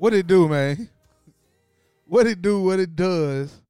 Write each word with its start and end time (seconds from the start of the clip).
What 0.00 0.14
it 0.14 0.26
do, 0.26 0.48
man? 0.48 0.88
What 2.06 2.26
it 2.26 2.40
do, 2.40 2.62
what 2.62 2.80
it 2.80 2.96
does, 2.96 3.60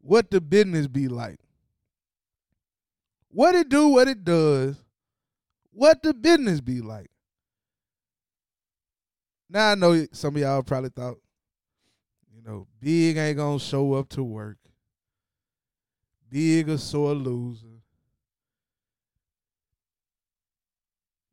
what 0.00 0.30
the 0.30 0.40
business 0.40 0.86
be 0.86 1.06
like. 1.06 1.38
What 3.28 3.54
it 3.54 3.68
do, 3.68 3.88
what 3.88 4.08
it 4.08 4.24
does, 4.24 4.82
what 5.70 6.02
the 6.02 6.14
business 6.14 6.62
be 6.62 6.80
like. 6.80 7.10
Now 9.50 9.72
I 9.72 9.74
know 9.74 10.06
some 10.12 10.34
of 10.34 10.40
y'all 10.40 10.62
probably 10.62 10.88
thought, 10.88 11.18
you 12.34 12.40
know, 12.42 12.66
Big 12.80 13.18
ain't 13.18 13.36
gonna 13.36 13.58
show 13.58 13.92
up 13.92 14.08
to 14.08 14.24
work. 14.24 14.56
Big 16.30 16.70
a 16.70 16.78
sore 16.78 17.12
loser. 17.12 17.82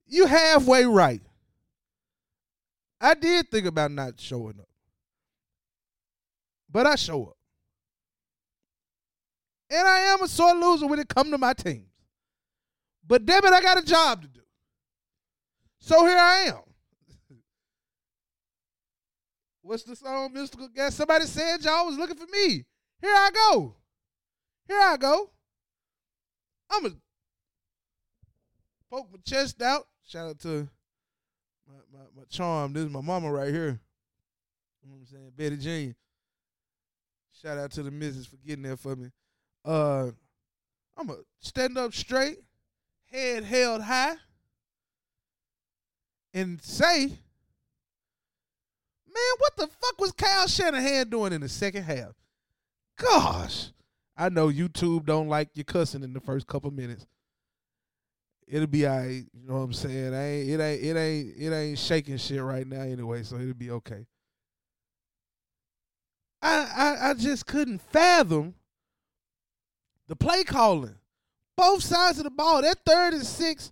You 0.06 0.26
halfway 0.26 0.84
right. 0.84 1.22
I 3.02 3.16
did 3.16 3.50
think 3.50 3.66
about 3.66 3.92
not 3.92 4.20
showing 4.20 4.60
up. 4.60 4.70
But 6.70 6.86
I 6.86 6.96
show 6.96 7.24
up. 7.26 7.38
And 9.72 9.88
I 9.88 10.00
am 10.02 10.22
a 10.22 10.28
sore 10.28 10.54
loser 10.54 10.86
when 10.86 11.00
it 11.00 11.08
come 11.08 11.32
to 11.32 11.38
my 11.38 11.54
teams. 11.54 11.88
But 13.06 13.26
damn 13.26 13.44
it, 13.44 13.52
I 13.52 13.62
got 13.62 13.80
a 13.80 13.86
job 13.86 14.22
to 14.22 14.28
do. 14.28 14.42
So 15.80 16.06
here 16.06 16.18
I 16.18 16.36
am. 16.48 16.60
What's 19.64 19.84
the 19.84 19.96
song, 19.96 20.26
um, 20.26 20.34
Mystikal 20.34 20.74
Guest? 20.74 20.98
Somebody 20.98 21.26
said 21.26 21.64
y'all 21.64 21.88
was 21.88 21.98
looking 21.98 22.18
for 22.18 22.28
me. 22.28 22.66
Here 23.02 23.16
I 23.16 23.32
go. 23.34 23.76
Here 24.68 24.80
I 24.80 24.98
go. 24.98 25.32
I'm 26.70 26.82
going 26.84 26.94
to 26.94 27.00
poke 28.92 29.08
my 29.12 29.18
chest 29.26 29.62
out. 29.62 29.88
Shout 30.06 30.30
out 30.30 30.40
to 30.42 30.70
my, 32.22 32.26
charm. 32.30 32.74
This 32.74 32.84
is 32.84 32.90
my 32.90 33.02
mama 33.02 33.32
right 33.32 33.54
here. 33.54 33.80
You 34.82 34.90
know 34.90 34.96
what 34.96 35.02
I'm 35.02 35.06
saying? 35.06 35.32
Betty 35.36 35.58
Jean. 35.58 35.96
Shout 37.42 37.58
out 37.58 37.72
to 37.72 37.84
the 37.84 37.92
missus 37.92 38.28
for 38.28 38.38
getting 38.38 38.64
there 38.64 38.78
for 38.78 38.96
me. 38.96 39.10
Uh 39.66 40.12
I'm 40.98 41.08
going 41.08 41.20
to 41.20 41.26
stand 41.40 41.78
up 41.78 41.94
straight, 41.94 42.40
head 43.12 43.44
held 43.44 43.82
high, 43.82 44.16
and 46.34 46.62
say, 46.62 47.08
man, 49.08 49.34
what 49.38 49.56
the 49.58 49.68
fuck 49.68 50.00
was 50.00 50.12
Kyle 50.12 50.48
Shanahan 50.48 51.10
doing 51.10 51.34
in 51.34 51.42
the 51.42 51.50
second 51.50 51.84
half? 51.84 52.12
Gosh. 52.98 53.70
I 54.16 54.30
know 54.30 54.50
YouTube 54.50 55.06
don't 55.06 55.30
like 55.30 55.50
you 55.54 55.64
cussing 55.64 56.04
in 56.04 56.14
the 56.14 56.20
first 56.20 56.46
couple 56.46 56.70
minutes 56.70 57.08
it'll 58.48 58.68
be 58.68 58.86
all 58.86 58.98
right. 58.98 59.26
You 59.34 59.48
know 59.48 59.56
what 59.56 59.62
I'm 59.62 59.74
saying? 59.74 60.14
I 60.14 60.30
ain't, 60.30 60.50
it 60.50 60.60
ain't 60.60 60.84
it 60.84 60.98
ain't 60.98 61.34
it 61.38 61.54
ain't 61.54 61.80
shaking 61.80 62.18
shit 62.18 62.42
right 62.42 62.68
now 62.68 62.82
anyway, 62.82 63.24
so 63.24 63.36
it'll 63.36 63.54
be 63.54 63.72
okay. 63.72 64.06
I 66.42 66.70
I, 66.76 67.10
I 67.10 67.14
just 67.14 67.46
couldn't 67.46 67.82
fathom 67.82 68.56
the 70.08 70.16
play 70.16 70.44
calling. 70.44 70.96
Both 71.56 71.84
sides 71.84 72.18
of 72.18 72.24
the 72.24 72.32
ball. 72.32 72.62
That 72.62 72.80
third 72.86 73.14
and 73.14 73.26
six 73.26 73.72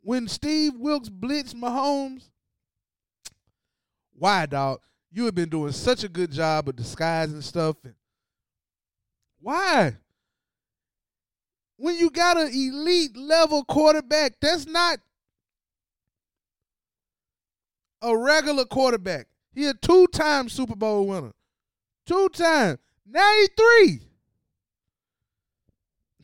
when 0.00 0.28
Steve 0.28 0.74
Wilks 0.76 1.08
blitzed 1.08 1.54
Mahomes. 1.54 2.30
Why, 4.12 4.46
dog? 4.46 4.80
You 5.10 5.24
have 5.26 5.34
been 5.34 5.48
doing 5.48 5.72
such 5.72 6.04
a 6.04 6.08
good 6.08 6.32
job 6.32 6.68
of 6.68 6.76
disguising 6.76 7.40
stuff. 7.40 7.76
And 7.84 7.94
why? 9.40 9.96
When 11.78 11.96
you 11.96 12.10
got 12.10 12.36
an 12.36 12.48
elite 12.48 13.16
level 13.16 13.64
quarterback, 13.64 14.34
that's 14.40 14.66
not 14.66 14.98
a 18.02 18.16
regular 18.16 18.64
quarterback. 18.64 19.28
He 19.54 19.66
a 19.66 19.74
two 19.74 20.08
time 20.08 20.48
Super 20.48 20.74
Bowl 20.76 21.06
winner. 21.06 21.32
Two 22.04 22.28
time. 22.30 22.78
93. 23.06 24.00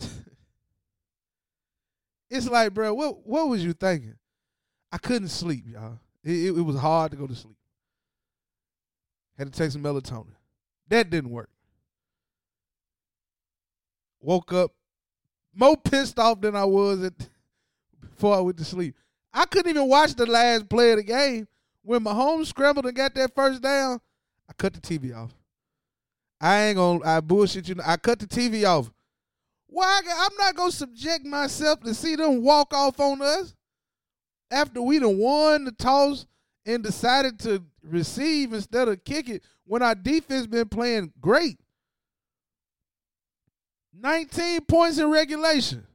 it's 2.30 2.48
like, 2.48 2.74
bro, 2.74 2.92
what 2.92 3.26
what 3.26 3.48
was 3.48 3.64
you 3.64 3.72
thinking? 3.72 4.16
I 4.92 4.98
couldn't 4.98 5.28
sleep, 5.28 5.64
y'all. 5.68 6.00
It, 6.24 6.32
it, 6.32 6.58
it 6.58 6.62
was 6.62 6.76
hard 6.76 7.12
to 7.12 7.16
go 7.16 7.26
to 7.26 7.34
sleep. 7.34 7.56
Had 9.38 9.52
to 9.52 9.58
take 9.58 9.70
some 9.70 9.82
melatonin. 9.82 10.34
That 10.88 11.10
didn't 11.10 11.30
work. 11.30 11.50
Woke 14.20 14.52
up 14.52 14.72
more 15.54 15.76
pissed 15.76 16.18
off 16.18 16.40
than 16.40 16.56
I 16.56 16.64
was 16.64 17.02
at 17.04 17.12
before 18.00 18.36
I 18.36 18.40
went 18.40 18.58
to 18.58 18.64
sleep. 18.64 18.94
I 19.32 19.46
couldn't 19.46 19.70
even 19.70 19.88
watch 19.88 20.14
the 20.14 20.26
last 20.26 20.68
play 20.68 20.92
of 20.92 20.98
the 20.98 21.02
game. 21.02 21.48
When 21.82 22.04
Mahomes 22.04 22.46
scrambled 22.46 22.86
and 22.86 22.96
got 22.96 23.14
that 23.14 23.34
first 23.34 23.60
down, 23.60 24.00
I 24.48 24.52
cut 24.54 24.72
the 24.72 24.80
TV 24.80 25.14
off. 25.14 25.34
I 26.40 26.64
ain't 26.64 26.76
gonna 26.76 27.04
I 27.04 27.20
bullshit 27.20 27.68
you. 27.68 27.76
I 27.84 27.96
cut 27.96 28.18
the 28.18 28.26
TV 28.26 28.64
off. 28.66 28.90
Why? 29.66 30.00
I'm 30.06 30.36
not 30.38 30.54
gonna 30.54 30.72
subject 30.72 31.24
myself 31.24 31.80
to 31.80 31.94
see 31.94 32.16
them 32.16 32.42
walk 32.42 32.72
off 32.72 33.00
on 33.00 33.20
us 33.22 33.54
after 34.50 34.80
we 34.80 34.98
done 34.98 35.18
won 35.18 35.64
the 35.64 35.72
toss 35.72 36.26
and 36.66 36.82
decided 36.82 37.38
to 37.40 37.62
receive 37.82 38.52
instead 38.52 38.88
of 38.88 39.04
kick 39.04 39.28
it 39.28 39.42
when 39.64 39.82
our 39.82 39.94
defense 39.94 40.46
been 40.46 40.68
playing 40.68 41.12
great. 41.20 41.58
19 44.00 44.62
points 44.62 44.98
in 44.98 45.10
regulation. 45.10 45.86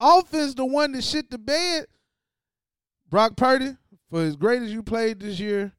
Offense, 0.00 0.54
the 0.54 0.64
one 0.64 0.92
that 0.92 1.04
shit 1.04 1.30
the 1.30 1.38
bed. 1.38 1.86
Brock 3.08 3.36
Purdy, 3.36 3.76
for 4.10 4.22
as 4.22 4.36
great 4.36 4.62
as 4.62 4.72
you 4.72 4.82
played 4.82 5.20
this 5.20 5.38
year, 5.38 5.72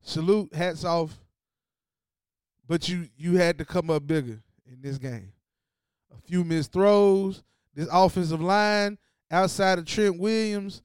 salute, 0.00 0.54
hats 0.54 0.84
off. 0.84 1.18
But 2.66 2.88
you 2.88 3.08
you 3.16 3.36
had 3.36 3.58
to 3.58 3.64
come 3.64 3.90
up 3.90 4.06
bigger 4.06 4.42
in 4.66 4.80
this 4.80 4.98
game. 4.98 5.32
A 6.12 6.20
few 6.26 6.44
missed 6.44 6.72
throws. 6.72 7.42
This 7.74 7.88
offensive 7.92 8.40
line 8.40 8.98
outside 9.30 9.78
of 9.78 9.84
Trent 9.84 10.18
Williams 10.18 10.82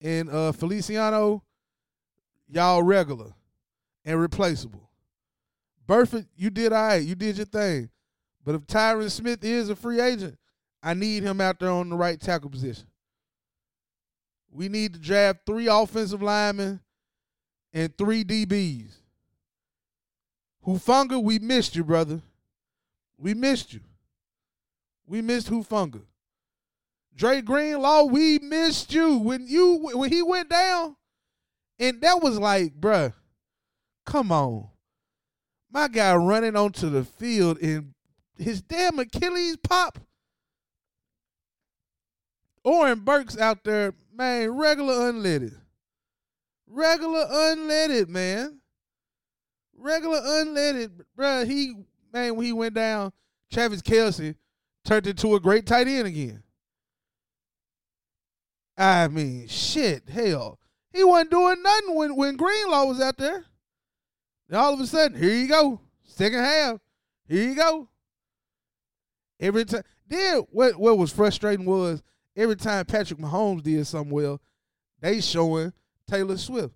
and 0.00 0.30
uh, 0.30 0.52
Feliciano, 0.52 1.42
y'all 2.48 2.82
regular 2.82 3.32
and 4.04 4.20
replaceable. 4.20 4.88
Burford, 5.86 6.26
you 6.36 6.50
did 6.50 6.72
all 6.72 6.86
right. 6.86 7.02
You 7.02 7.14
did 7.14 7.36
your 7.36 7.46
thing. 7.46 7.90
But 8.46 8.54
if 8.54 8.66
Tyron 8.68 9.10
Smith 9.10 9.42
is 9.42 9.68
a 9.68 9.76
free 9.76 10.00
agent, 10.00 10.38
I 10.80 10.94
need 10.94 11.24
him 11.24 11.40
out 11.40 11.58
there 11.58 11.68
on 11.68 11.90
the 11.90 11.96
right 11.96 12.18
tackle 12.18 12.48
position. 12.48 12.86
We 14.48 14.68
need 14.68 14.94
to 14.94 15.00
draft 15.00 15.40
three 15.44 15.66
offensive 15.66 16.22
linemen 16.22 16.80
and 17.72 17.98
three 17.98 18.22
DBs. 18.22 18.92
Hufanga, 20.64 21.20
we 21.20 21.40
missed 21.40 21.74
you, 21.74 21.82
brother. 21.82 22.22
We 23.18 23.34
missed 23.34 23.74
you. 23.74 23.80
We 25.06 25.22
missed 25.22 25.50
Hufanga. 25.50 26.02
Dre 27.16 27.42
Greenlaw, 27.42 28.04
we 28.04 28.38
missed 28.38 28.92
you 28.92 29.18
when 29.18 29.48
you 29.48 29.90
when 29.92 30.12
he 30.12 30.22
went 30.22 30.50
down, 30.50 30.94
and 31.80 32.00
that 32.02 32.22
was 32.22 32.38
like, 32.38 32.78
bruh, 32.78 33.12
come 34.04 34.30
on, 34.30 34.68
my 35.72 35.88
guy 35.88 36.14
running 36.14 36.54
onto 36.54 36.90
the 36.90 37.04
field 37.04 37.58
and 37.62 37.94
his 38.38 38.62
damn 38.62 38.98
Achilles 38.98 39.56
pop. 39.56 39.98
Oren 42.64 43.00
Burks 43.00 43.38
out 43.38 43.62
there, 43.64 43.94
man, 44.12 44.50
regular 44.50 45.12
unleaded. 45.12 45.54
Regular 46.66 47.26
unleaded, 47.26 48.08
man. 48.08 48.60
Regular 49.76 50.20
unleaded. 50.20 51.04
Bruh, 51.16 51.46
he, 51.46 51.74
man, 52.12 52.34
when 52.34 52.46
he 52.46 52.52
went 52.52 52.74
down, 52.74 53.12
Travis 53.52 53.82
Kelce 53.82 54.34
turned 54.84 55.06
into 55.06 55.34
a 55.34 55.40
great 55.40 55.66
tight 55.66 55.86
end 55.86 56.08
again. 56.08 56.42
I 58.76 59.08
mean, 59.08 59.46
shit, 59.46 60.08
hell. 60.08 60.58
He 60.92 61.04
wasn't 61.04 61.30
doing 61.30 61.62
nothing 61.62 61.94
when, 61.94 62.16
when 62.16 62.36
Greenlaw 62.36 62.86
was 62.86 63.00
out 63.00 63.16
there. 63.16 63.44
Then 64.48 64.60
all 64.60 64.74
of 64.74 64.80
a 64.80 64.86
sudden, 64.86 65.18
here 65.20 65.32
you 65.32 65.46
go. 65.46 65.80
Second 66.04 66.40
half. 66.40 66.80
Here 67.28 67.48
you 67.48 67.54
go. 67.54 67.88
Every 69.38 69.64
time 69.64 69.82
then 70.08 70.40
what 70.50 70.76
what 70.76 70.98
was 70.98 71.12
frustrating 71.12 71.66
was 71.66 72.02
every 72.36 72.56
time 72.56 72.84
Patrick 72.84 73.18
Mahomes 73.18 73.62
did 73.62 73.86
something 73.86 74.12
well, 74.12 74.40
they 75.00 75.20
showing 75.20 75.72
Taylor 76.08 76.36
Swift. 76.36 76.74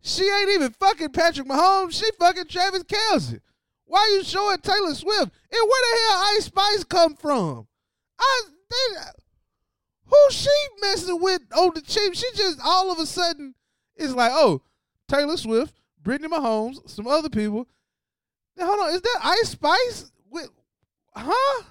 She 0.00 0.22
ain't 0.22 0.50
even 0.50 0.72
fucking 0.72 1.10
Patrick 1.10 1.48
Mahomes. 1.48 1.92
She 1.92 2.10
fucking 2.18 2.46
Travis 2.46 2.84
Kelce. 2.84 3.40
Why 3.84 4.06
you 4.16 4.22
showing 4.22 4.58
Taylor 4.58 4.94
Swift? 4.94 5.32
And 5.50 5.68
where 5.68 5.82
the 5.82 6.00
hell 6.00 6.22
Ice 6.36 6.44
Spice 6.44 6.84
come 6.84 7.14
from? 7.16 7.66
I 8.18 8.42
they, 8.70 9.00
who 10.04 10.16
she 10.30 10.50
messing 10.80 11.20
with 11.20 11.42
on 11.56 11.72
the 11.74 11.80
cheap? 11.80 12.14
She 12.14 12.26
just 12.34 12.58
all 12.62 12.92
of 12.92 12.98
a 12.98 13.06
sudden 13.06 13.54
is 13.96 14.14
like, 14.14 14.32
oh, 14.34 14.62
Taylor 15.08 15.36
Swift, 15.36 15.74
Brittany 16.02 16.28
Mahomes, 16.28 16.88
some 16.88 17.06
other 17.06 17.30
people. 17.30 17.66
Now, 18.56 18.66
hold 18.66 18.80
on, 18.80 18.94
is 18.94 19.02
that 19.02 19.20
Ice 19.22 19.48
Spice? 19.50 20.12
With, 20.30 20.50
huh? 21.14 21.62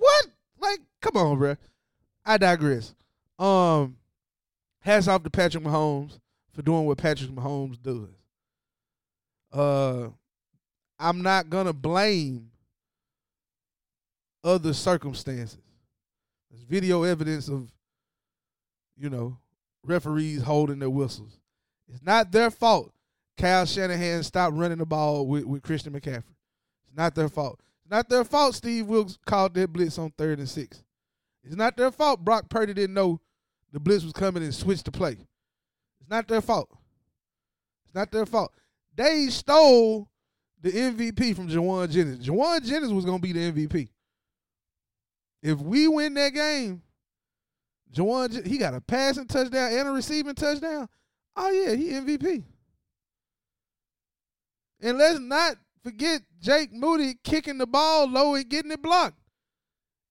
What? 0.00 0.26
Like, 0.58 0.80
come 1.02 1.16
on, 1.16 1.38
bro. 1.38 1.56
I 2.24 2.38
digress. 2.38 2.94
Um, 3.38 3.96
hats 4.80 5.08
off 5.08 5.22
to 5.22 5.30
Patrick 5.30 5.62
Mahomes 5.62 6.18
for 6.54 6.62
doing 6.62 6.86
what 6.86 6.96
Patrick 6.96 7.30
Mahomes 7.30 7.80
does. 7.80 8.08
Uh, 9.52 10.08
I'm 10.98 11.22
not 11.22 11.50
gonna 11.50 11.74
blame 11.74 12.50
other 14.42 14.72
circumstances. 14.72 15.58
There's 16.50 16.62
video 16.62 17.02
evidence 17.02 17.48
of, 17.48 17.70
you 18.96 19.10
know, 19.10 19.36
referees 19.84 20.42
holding 20.42 20.78
their 20.78 20.90
whistles. 20.90 21.38
It's 21.88 22.02
not 22.02 22.32
their 22.32 22.50
fault. 22.50 22.92
Kyle 23.36 23.66
Shanahan 23.66 24.22
stopped 24.22 24.56
running 24.56 24.78
the 24.78 24.86
ball 24.86 25.26
with, 25.26 25.44
with 25.44 25.62
Christian 25.62 25.92
McCaffrey. 25.92 26.36
It's 26.84 26.96
not 26.96 27.14
their 27.14 27.28
fault. 27.28 27.60
Not 27.90 28.08
their 28.08 28.24
fault 28.24 28.54
Steve 28.54 28.86
Wilks 28.86 29.18
called 29.26 29.54
that 29.54 29.72
blitz 29.72 29.98
on 29.98 30.12
third 30.16 30.38
and 30.38 30.48
six. 30.48 30.84
It's 31.42 31.56
not 31.56 31.76
their 31.76 31.90
fault 31.90 32.24
Brock 32.24 32.48
Purdy 32.48 32.72
didn't 32.72 32.94
know 32.94 33.20
the 33.72 33.80
blitz 33.80 34.04
was 34.04 34.12
coming 34.12 34.44
and 34.44 34.54
switched 34.54 34.84
the 34.84 34.92
play. 34.92 35.12
It's 36.00 36.08
not 36.08 36.28
their 36.28 36.40
fault. 36.40 36.68
It's 37.84 37.94
not 37.94 38.12
their 38.12 38.26
fault. 38.26 38.52
They 38.94 39.26
stole 39.26 40.08
the 40.60 40.70
MVP 40.70 41.34
from 41.34 41.48
Jauan 41.48 41.90
Jennings. 41.90 42.26
Jauan 42.26 42.64
Jennings 42.64 42.92
was 42.92 43.04
going 43.04 43.20
to 43.20 43.22
be 43.22 43.32
the 43.32 43.52
MVP. 43.52 43.88
If 45.42 45.58
we 45.58 45.88
win 45.88 46.14
that 46.14 46.34
game, 46.34 46.82
Jauan, 47.92 48.46
he 48.46 48.58
got 48.58 48.74
a 48.74 48.80
passing 48.80 49.26
touchdown 49.26 49.72
and 49.72 49.88
a 49.88 49.90
receiving 49.90 50.34
touchdown. 50.34 50.88
Oh 51.34 51.50
yeah, 51.50 51.74
he 51.74 51.88
MVP. 51.88 52.44
And 54.80 54.98
let's 54.98 55.18
not 55.18 55.56
forget 55.82 56.22
Jake 56.40 56.72
Moody 56.72 57.14
kicking 57.22 57.58
the 57.58 57.66
ball 57.66 58.08
low 58.08 58.34
and 58.34 58.48
getting 58.48 58.70
it 58.70 58.82
blocked. 58.82 59.18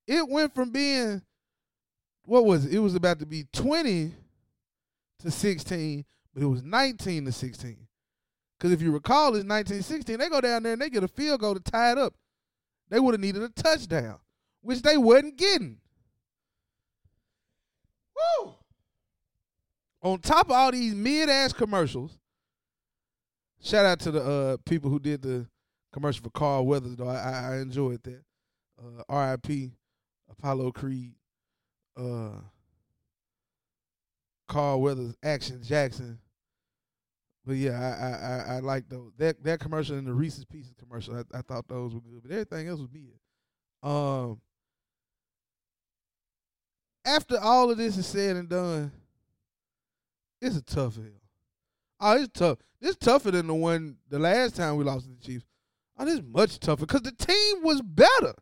It 0.07 0.27
went 0.27 0.56
from 0.56 0.71
being 0.71 1.21
what 2.30 2.45
was 2.45 2.66
it? 2.66 2.74
It 2.74 2.80
was 2.80 2.95
about 2.95 3.19
to 3.19 3.25
be 3.25 3.45
20 3.54 4.13
to 5.21 5.31
16, 5.31 6.06
but 6.33 6.44
it 6.44 6.45
was 6.45 6.62
19 6.62 7.25
to 7.25 7.31
16. 7.31 7.77
Because 8.57 8.71
if 8.71 8.81
you 8.81 8.92
recall, 8.92 9.30
it's 9.30 9.45
1916. 9.45 10.19
They 10.19 10.30
go 10.30 10.39
down 10.39 10.63
there 10.63 10.74
and 10.74 10.81
they 10.81 10.89
get 10.89 11.04
a 11.04 11.07
field 11.07 11.42
goal 11.42 11.56
to 11.56 11.60
tie 11.60 11.94
it 11.94 11.98
up. 11.98 12.13
They 12.89 13.00
would 13.00 13.13
have 13.13 13.22
needed 13.22 13.42
a 13.42 13.50
touchdown, 13.50 14.19
which 14.62 14.81
they 14.81 14.98
wasn't 14.98 15.38
getting. 15.38 15.77
Woo! 18.15 18.54
On 20.01 20.19
top 20.19 20.48
of 20.48 20.51
all 20.51 20.72
these 20.72 20.94
mid 20.94 21.30
ass 21.30 21.54
commercials, 21.54 22.19
shout 23.62 23.86
out 23.86 24.00
to 24.01 24.12
the 24.12 24.24
uh, 24.24 24.57
people 24.65 24.89
who 24.89 25.00
did 25.00 25.22
the 25.22 25.48
commercial 25.91 26.24
for 26.24 26.30
Carl 26.31 26.65
Weathers, 26.65 26.95
though. 26.95 27.07
I, 27.07 27.53
I 27.53 27.57
enjoyed 27.57 28.03
that. 28.03 28.24
Uh, 28.77 29.03
R.I.P. 29.09 29.71
Apollo 30.30 30.71
Creed. 30.71 31.13
Uh, 31.97 32.31
Carl 34.47 34.81
Weathers, 34.81 35.15
Action 35.24 35.62
Jackson. 35.63 36.19
But 37.45 37.56
yeah, 37.56 37.80
I 37.80 38.06
I 38.06 38.53
I, 38.53 38.56
I 38.57 38.59
like 38.59 38.89
those 38.89 39.12
that 39.18 39.41
that 39.44 39.59
commercial 39.59 39.97
and 39.97 40.06
the 40.06 40.13
Reese's 40.13 40.45
Pieces 40.45 40.74
commercial. 40.77 41.15
I, 41.15 41.38
I 41.38 41.41
thought 41.41 41.68
those 41.68 41.94
were 41.94 42.01
good, 42.01 42.24
but 42.24 42.31
everything 42.31 42.68
else 42.68 42.80
was 42.80 42.89
big. 42.89 43.13
Um, 43.81 44.41
after 47.06 47.39
all 47.39 47.71
of 47.71 47.77
this 47.77 47.97
is 47.97 48.06
said 48.06 48.36
and 48.36 48.50
done, 48.50 48.91
it's 50.41 50.57
a 50.57 50.62
tough 50.62 50.95
hill. 50.95 51.06
Oh, 52.00 52.18
it's 52.18 52.31
tough. 52.33 52.59
It's 52.81 52.97
tougher 52.97 53.31
than 53.31 53.47
the 53.47 53.53
one 53.53 53.97
the 54.09 54.19
last 54.19 54.56
time 54.56 54.75
we 54.75 54.83
lost 54.83 55.06
to 55.06 55.12
the 55.12 55.19
Chiefs. 55.19 55.45
Oh, 56.00 56.06
this 56.06 56.22
much 56.25 56.60
tougher 56.60 56.86
because 56.86 57.01
the 57.01 57.12
team 57.12 57.62
was 57.62 57.81
better. 57.81 58.34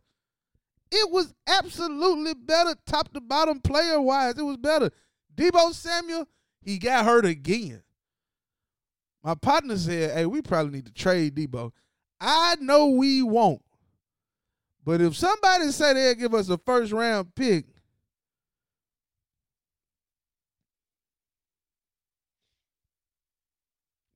It 0.92 1.12
was 1.12 1.34
absolutely 1.48 2.36
better, 2.36 2.76
top 2.86 3.12
to 3.14 3.20
bottom, 3.20 3.60
player 3.60 4.00
wise. 4.00 4.38
It 4.38 4.44
was 4.44 4.58
better. 4.58 4.92
Deebo 5.36 5.74
Samuel, 5.74 6.28
he 6.62 6.78
got 6.78 7.04
hurt 7.04 7.26
again. 7.26 7.82
My 9.24 9.34
partner 9.34 9.76
said, 9.76 10.16
"Hey, 10.16 10.26
we 10.28 10.42
probably 10.42 10.72
need 10.72 10.86
to 10.86 10.94
trade 10.94 11.36
Deebo." 11.36 11.72
I 12.22 12.56
know 12.60 12.90
we 12.90 13.24
won't, 13.24 13.64
but 14.84 15.02
if 15.02 15.18
somebody 15.18 15.72
say 15.72 15.94
they'll 15.94 16.16
give 16.16 16.34
us 16.36 16.50
a 16.50 16.58
first 16.60 16.92
round 16.94 17.34
pick, 17.36 17.66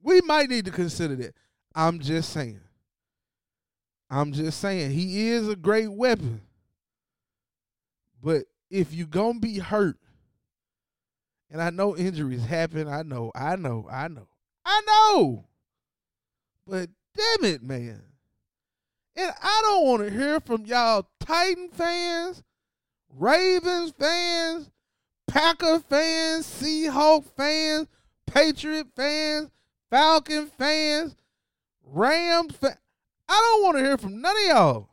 we 0.01 0.21
might 0.21 0.49
need 0.49 0.65
to 0.65 0.71
consider 0.71 1.15
that. 1.17 1.35
I'm 1.73 1.99
just 1.99 2.29
saying. 2.29 2.61
I'm 4.11 4.33
just 4.33 4.59
saying 4.59 4.91
he 4.91 5.29
is 5.29 5.47
a 5.47 5.55
great 5.55 5.89
weapon. 5.89 6.41
But 8.21 8.43
if 8.69 8.93
you 8.93 9.07
gonna 9.07 9.39
be 9.39 9.57
hurt, 9.57 9.95
and 11.49 11.61
I 11.61 11.69
know 11.69 11.95
injuries 11.95 12.45
happen, 12.45 12.89
I 12.89 13.03
know, 13.03 13.31
I 13.33 13.55
know, 13.55 13.87
I 13.89 14.09
know, 14.09 14.27
I 14.65 14.81
know. 14.85 15.45
But 16.67 16.89
damn 17.15 17.45
it, 17.45 17.63
man. 17.63 18.01
And 19.15 19.31
I 19.41 19.61
don't 19.63 19.87
want 19.87 20.03
to 20.03 20.11
hear 20.11 20.41
from 20.41 20.65
y'all 20.65 21.07
Titan 21.21 21.69
fans, 21.69 22.43
Ravens 23.17 23.93
fans, 23.97 24.71
Packer 25.27 25.79
fans, 25.79 26.45
Seahawk 26.45 27.25
fans, 27.37 27.87
Patriot 28.27 28.87
fans, 28.93 29.49
Falcon 29.89 30.47
fans, 30.57 31.15
Rams 31.85 32.55
fans. 32.55 32.77
I 33.31 33.39
don't 33.39 33.63
want 33.63 33.77
to 33.77 33.83
hear 33.83 33.97
from 33.97 34.19
none 34.21 34.35
of 34.35 34.43
y'all. 34.43 34.89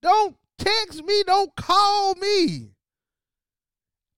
Don't 0.00 0.36
text 0.56 1.04
me, 1.04 1.22
don't 1.26 1.54
call 1.54 2.14
me. 2.14 2.70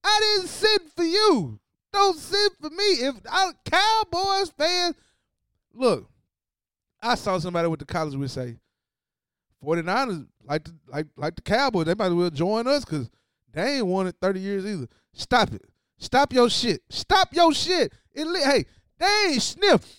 I 0.05 0.19
didn't 0.21 0.47
send 0.47 0.79
for 0.95 1.03
you. 1.03 1.59
Don't 1.91 2.17
send 2.17 2.51
for 2.61 2.69
me. 2.69 2.83
If 2.85 3.15
I, 3.29 3.51
Cowboys 3.65 4.51
fans, 4.57 4.95
look, 5.73 6.09
I 7.03 7.15
saw 7.15 7.37
somebody 7.39 7.67
with 7.67 7.81
the 7.81 7.85
college 7.85 8.15
would 8.15 8.31
say, 8.31 8.55
49ers 9.61 10.25
like 10.45 10.63
the 10.63 10.73
like 10.87 11.07
like 11.17 11.35
the 11.35 11.41
Cowboys, 11.41 11.87
they 11.87 11.95
might 11.95 12.05
as 12.05 12.13
well 12.13 12.29
join 12.29 12.67
us 12.67 12.85
because 12.85 13.09
they 13.51 13.79
ain't 13.79 13.85
won 13.85 14.07
it 14.07 14.15
30 14.21 14.39
years 14.39 14.65
either. 14.65 14.87
Stop 15.11 15.51
it. 15.51 15.65
Stop 15.97 16.31
your 16.31 16.49
shit. 16.49 16.83
Stop 16.89 17.33
your 17.33 17.53
shit. 17.53 17.91
It, 18.13 18.27
hey, 18.45 18.63
they 18.97 19.31
ain't 19.33 19.41
sniffed. 19.41 19.93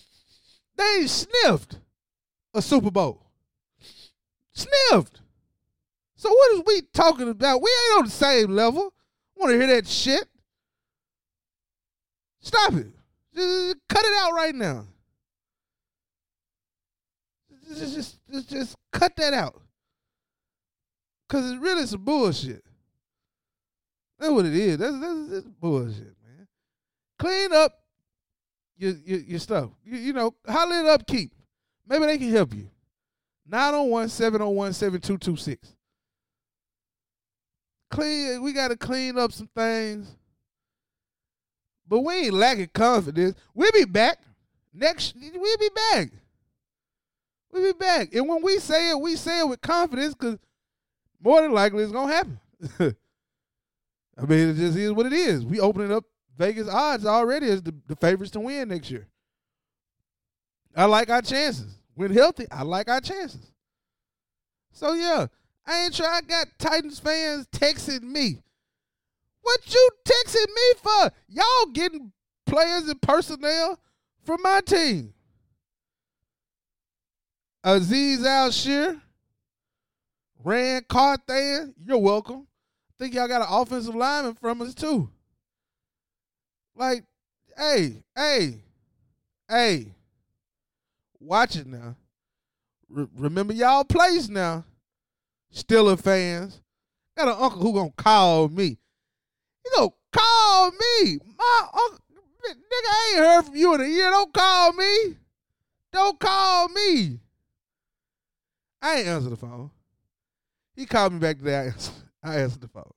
They 0.75 1.01
ain't 1.01 1.09
sniffed 1.11 1.77
a 2.53 2.61
Super 2.61 2.91
Bowl. 2.91 3.25
Sniffed. 4.53 5.21
So 6.15 6.29
what 6.29 6.53
is 6.53 6.63
we 6.65 6.81
talking 6.93 7.29
about? 7.29 7.61
We 7.61 7.69
ain't 7.69 7.99
on 7.99 8.05
the 8.05 8.11
same 8.11 8.51
level. 8.51 8.93
Want 9.35 9.51
to 9.51 9.57
hear 9.57 9.75
that 9.75 9.87
shit? 9.87 10.27
Stop 12.41 12.73
it. 12.73 12.87
Just 13.33 13.77
cut 13.87 14.05
it 14.05 14.13
out 14.19 14.33
right 14.33 14.53
now. 14.53 14.85
Just, 17.67 17.95
just, 17.95 18.19
just, 18.29 18.49
just 18.49 18.75
cut 18.91 19.15
that 19.15 19.33
out. 19.33 19.61
Cause 21.29 21.49
it's 21.49 21.61
really 21.61 21.85
some 21.85 22.03
bullshit. 22.03 22.61
That's 24.19 24.31
what 24.31 24.45
it 24.45 24.53
is. 24.53 24.77
That's 24.77 24.99
that's, 24.99 25.29
that's 25.29 25.47
bullshit, 25.47 26.13
man. 26.23 26.47
Clean 27.17 27.53
up 27.53 27.73
your 28.77 28.93
your, 29.05 29.19
your 29.21 29.39
stuff. 29.39 29.69
You, 29.85 29.97
you 29.97 30.13
know, 30.13 30.35
holler 30.45 30.81
it 30.81 30.85
up, 30.85 31.07
keep. 31.07 31.33
Maybe 31.87 32.05
they 32.05 32.17
can 32.17 32.29
help 32.29 32.53
you. 32.53 32.69
901 33.47 34.09
701 34.09 34.73
7226. 34.73 35.75
Clean, 37.89 38.41
we 38.41 38.53
gotta 38.53 38.77
clean 38.77 39.17
up 39.17 39.33
some 39.33 39.49
things. 39.55 40.15
But 41.87 41.99
we 41.99 42.13
ain't 42.13 42.33
lacking 42.33 42.69
confidence. 42.73 43.37
We'll 43.53 43.71
be 43.73 43.83
back. 43.83 44.19
Next 44.73 45.13
we'll 45.15 45.57
be 45.57 45.69
back. 45.91 46.09
We'll 47.51 47.73
be 47.73 47.77
back. 47.77 48.13
And 48.13 48.29
when 48.29 48.41
we 48.41 48.59
say 48.59 48.91
it, 48.91 48.99
we 48.99 49.17
say 49.17 49.39
it 49.39 49.47
with 49.47 49.59
confidence 49.59 50.13
because 50.13 50.39
more 51.21 51.41
than 51.41 51.51
likely 51.51 51.83
it's 51.83 51.91
gonna 51.91 52.13
happen. 52.13 52.39
I 54.17 54.25
mean, 54.25 54.49
it 54.49 54.55
just 54.55 54.77
is 54.77 54.93
what 54.93 55.07
it 55.07 55.13
is. 55.13 55.43
We 55.43 55.59
opening 55.59 55.91
up 55.91 56.05
Vegas 56.37 56.69
odds 56.69 57.05
already 57.05 57.47
as 57.47 57.61
the, 57.61 57.73
the 57.87 57.95
favorites 57.95 58.31
to 58.31 58.39
win 58.39 58.69
next 58.69 58.89
year. 58.89 59.07
I 60.75 60.85
like 60.85 61.09
our 61.09 61.21
chances. 61.21 61.77
When 61.95 62.13
healthy, 62.13 62.45
I 62.51 62.63
like 62.63 62.89
our 62.89 63.01
chances. 63.01 63.51
So 64.71 64.93
yeah, 64.93 65.27
I 65.65 65.83
ain't 65.83 65.95
sure 65.95 66.07
I 66.07 66.21
got 66.21 66.47
Titans 66.57 66.99
fans 66.99 67.47
texting 67.47 68.03
me. 68.03 68.41
What 69.41 69.59
you 69.73 69.89
texting 70.05 70.47
me 70.47 70.73
for? 70.81 71.11
Y'all 71.27 71.71
getting 71.73 72.11
players 72.45 72.87
and 72.87 73.01
personnel 73.01 73.79
from 74.23 74.41
my 74.41 74.61
team. 74.61 75.13
Aziz 77.63 78.25
Al 78.25 78.51
Ran 80.43 80.83
Carthon, 80.87 81.75
you're 81.83 81.97
welcome. 81.97 82.47
Think 82.97 83.13
y'all 83.13 83.27
got 83.27 83.41
an 83.41 83.47
offensive 83.49 83.95
lineman 83.95 84.35
from 84.35 84.61
us 84.61 84.73
too. 84.73 85.09
Like, 86.75 87.03
hey, 87.57 88.03
hey, 88.15 88.55
hey, 89.47 89.93
watch 91.21 91.55
it 91.55 91.67
now. 91.67 91.95
Re- 92.89 93.07
remember 93.15 93.53
y'all 93.53 93.83
place 93.83 94.27
now. 94.27 94.65
Steeler 95.53 95.99
fans. 95.99 96.61
Got 97.17 97.29
an 97.29 97.43
uncle 97.43 97.61
who 97.61 97.73
gonna 97.73 97.91
call 97.95 98.49
me. 98.49 98.77
He 99.63 99.69
gonna 99.75 99.91
call 100.11 100.71
me. 100.71 101.19
My 101.37 101.67
uncle, 101.73 101.99
nigga, 102.45 102.55
I 102.87 103.13
ain't 103.13 103.25
heard 103.25 103.45
from 103.45 103.55
you 103.55 103.73
in 103.75 103.81
a 103.81 103.85
year. 103.85 104.09
Don't 104.09 104.33
call 104.33 104.73
me. 104.73 105.17
Don't 105.91 106.19
call 106.19 106.69
me. 106.69 107.19
I 108.81 108.97
ain't 108.97 109.07
answer 109.07 109.29
the 109.29 109.37
phone. 109.37 109.69
He 110.75 110.85
called 110.85 111.13
me 111.13 111.19
back 111.19 111.37
today. 111.37 111.57
I 111.57 111.63
answered, 111.65 111.93
I 112.23 112.35
answered 112.39 112.61
the 112.61 112.67
phone. 112.67 112.91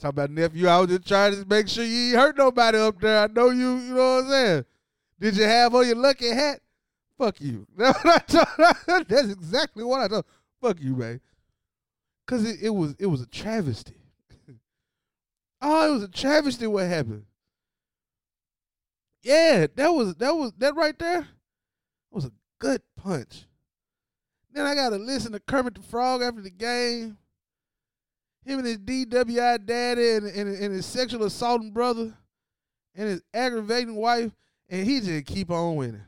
Talk 0.00 0.10
about 0.10 0.30
nephew. 0.30 0.66
I 0.66 0.78
was 0.80 0.88
just 0.88 1.06
trying 1.06 1.34
to 1.34 1.46
make 1.46 1.68
sure 1.68 1.84
you 1.84 2.12
ain't 2.12 2.16
hurt 2.16 2.38
nobody 2.38 2.78
up 2.78 2.98
there. 3.00 3.24
I 3.24 3.26
know 3.26 3.50
you. 3.50 3.76
You 3.76 3.94
know 3.94 4.16
what 4.16 4.24
I'm 4.24 4.30
saying. 4.30 4.64
Did 5.20 5.36
you 5.36 5.44
have 5.44 5.74
on 5.74 5.86
your 5.86 5.96
lucky 5.96 6.30
hat? 6.30 6.60
Fuck 7.20 7.38
you. 7.38 7.66
That's 7.76 9.28
exactly 9.28 9.84
what 9.84 10.00
I 10.00 10.08
told. 10.08 10.24
Fuck 10.62 10.80
you, 10.80 10.96
man. 10.96 11.20
Cause 12.26 12.48
it, 12.48 12.60
it 12.62 12.70
was 12.70 12.94
it 12.98 13.06
was 13.06 13.20
a 13.20 13.26
travesty. 13.26 13.96
oh, 15.60 15.90
it 15.90 15.92
was 15.92 16.02
a 16.04 16.08
travesty 16.08 16.66
what 16.66 16.86
happened. 16.86 17.24
Yeah, 19.22 19.66
that 19.76 19.88
was 19.92 20.14
that 20.14 20.34
was 20.34 20.52
that 20.56 20.74
right 20.74 20.98
there 20.98 21.28
was 22.10 22.24
a 22.24 22.32
good 22.58 22.80
punch. 22.96 23.44
Then 24.52 24.64
I 24.64 24.74
gotta 24.74 24.96
listen 24.96 25.32
to 25.32 25.40
Kermit 25.40 25.74
the 25.74 25.82
Frog 25.82 26.22
after 26.22 26.40
the 26.40 26.50
game. 26.50 27.18
Him 28.46 28.60
and 28.60 28.66
his 28.66 28.78
DWI 28.78 29.66
daddy 29.66 30.12
and, 30.12 30.26
and, 30.26 30.56
and 30.56 30.74
his 30.74 30.86
sexual 30.86 31.24
assaulting 31.24 31.72
brother 31.72 32.14
and 32.94 33.08
his 33.08 33.22
aggravating 33.34 33.96
wife, 33.96 34.32
and 34.70 34.86
he 34.86 35.00
just 35.00 35.26
keep 35.26 35.50
on 35.50 35.76
winning. 35.76 36.00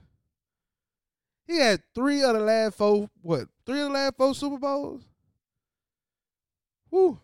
He 1.47 1.59
had 1.59 1.83
three 1.95 2.23
of 2.23 2.35
the 2.35 2.41
last 2.41 2.77
four, 2.77 3.09
what, 3.21 3.49
three 3.67 3.81
of 3.81 3.89
the 3.89 3.95
last 3.95 4.17
four 4.17 4.35
Super 4.35 4.59
Bowls? 4.59 5.03
Whew. 6.91 7.19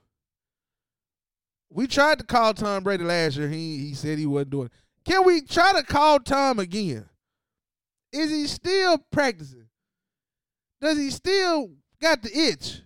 We 1.70 1.86
tried 1.86 2.18
to 2.18 2.24
call 2.24 2.54
Tom 2.54 2.82
Brady 2.82 3.04
last 3.04 3.36
year. 3.36 3.48
He 3.48 3.78
he 3.78 3.94
said 3.94 4.18
he 4.18 4.26
wasn't 4.26 4.50
doing 4.50 4.66
it. 4.66 4.72
Can 5.04 5.24
we 5.24 5.42
try 5.42 5.72
to 5.72 5.82
call 5.82 6.18
Tom 6.18 6.58
again? 6.58 7.04
Is 8.12 8.30
he 8.30 8.46
still 8.46 8.98
practicing? 9.10 9.66
Does 10.80 10.96
he 10.96 11.10
still 11.10 11.70
got 12.00 12.22
the 12.22 12.36
itch? 12.36 12.80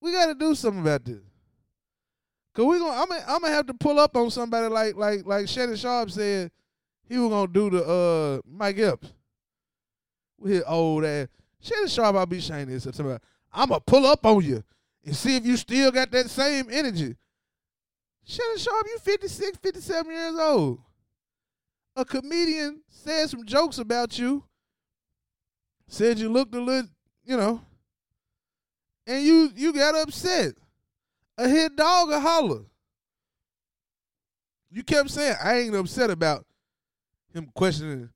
We 0.00 0.12
got 0.12 0.26
to 0.26 0.34
do 0.34 0.54
something 0.54 0.82
about 0.82 1.04
this. 1.04 1.20
Cause 2.54 2.64
we 2.64 2.78
gonna, 2.78 2.98
I'm 2.98 3.08
gonna, 3.08 3.24
I'm 3.28 3.40
gonna 3.40 3.52
have 3.52 3.66
to 3.66 3.74
pull 3.74 3.98
up 3.98 4.16
on 4.16 4.30
somebody 4.30 4.68
like 4.68 4.96
like 4.96 5.26
like 5.26 5.46
Shannon 5.46 5.76
Sharpe 5.76 6.10
said 6.10 6.50
he 7.06 7.18
was 7.18 7.28
gonna 7.28 7.52
do 7.52 7.68
the 7.68 7.84
uh 7.84 8.40
Mike 8.50 8.78
Epps 8.78 9.12
with 10.38 10.52
his 10.52 10.62
old 10.66 11.04
ass. 11.04 11.28
Shannon 11.60 11.88
Sharpe, 11.88 12.16
I'll 12.16 12.26
be 12.26 12.40
saying 12.40 12.68
this. 12.68 12.86
I'm 12.86 13.68
gonna 13.68 13.80
pull 13.80 14.06
up 14.06 14.24
on 14.26 14.44
you 14.44 14.62
and 15.04 15.16
see 15.16 15.36
if 15.36 15.46
you 15.46 15.56
still 15.56 15.90
got 15.90 16.10
that 16.12 16.30
same 16.30 16.66
energy. 16.70 17.16
Shannon 18.24 18.58
Sharpe, 18.58 18.86
you 18.86 18.98
56, 18.98 19.58
57 19.58 20.12
years 20.12 20.34
old. 20.38 20.78
A 21.94 22.04
comedian 22.04 22.82
said 22.88 23.30
some 23.30 23.46
jokes 23.46 23.78
about 23.78 24.18
you 24.18 24.44
said 25.88 26.18
you 26.18 26.28
looked 26.28 26.54
a 26.54 26.60
little, 26.60 26.90
you 27.24 27.36
know, 27.36 27.60
and 29.06 29.24
you 29.24 29.50
you 29.54 29.72
got 29.72 29.94
upset. 29.94 30.54
A 31.38 31.48
hit 31.48 31.76
dog 31.76 32.10
a 32.10 32.20
holler. 32.20 32.64
You 34.70 34.82
kept 34.82 35.10
saying 35.10 35.36
I 35.42 35.58
ain't 35.58 35.74
upset 35.74 36.10
about 36.10 36.44
him 37.32 37.50
questioning 37.54 38.10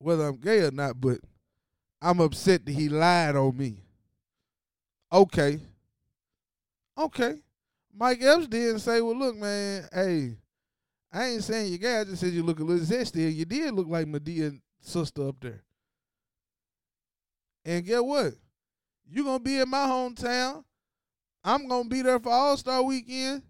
whether 0.00 0.26
I'm 0.26 0.36
gay 0.36 0.60
or 0.60 0.70
not, 0.70 1.00
but 1.00 1.18
I'm 2.00 2.20
upset 2.20 2.64
that 2.64 2.72
he 2.72 2.88
lied 2.88 3.36
on 3.36 3.56
me. 3.56 3.82
Okay. 5.12 5.60
Okay. 6.96 7.36
Mike 7.94 8.22
Epps 8.22 8.46
did 8.46 8.80
say, 8.80 9.00
well, 9.00 9.16
look, 9.16 9.36
man, 9.36 9.86
hey, 9.92 10.36
I 11.12 11.26
ain't 11.26 11.44
saying 11.44 11.68
you're 11.68 11.78
gay. 11.78 12.00
I 12.00 12.04
just 12.04 12.20
said 12.20 12.32
you 12.32 12.42
look 12.42 12.60
a 12.60 12.64
little 12.64 12.84
zesty. 12.84 13.26
And 13.26 13.34
You 13.34 13.44
did 13.44 13.74
look 13.74 13.88
like 13.88 14.06
Madea's 14.06 14.54
sister 14.80 15.28
up 15.28 15.36
there. 15.40 15.62
And 17.64 17.84
get 17.84 18.04
what? 18.04 18.34
You're 19.08 19.24
going 19.24 19.38
to 19.38 19.44
be 19.44 19.58
in 19.58 19.68
my 19.68 19.86
hometown. 19.86 20.64
I'm 21.44 21.68
going 21.68 21.84
to 21.84 21.88
be 21.88 22.02
there 22.02 22.20
for 22.20 22.30
All 22.30 22.56
Star 22.56 22.82
weekend. 22.82 23.42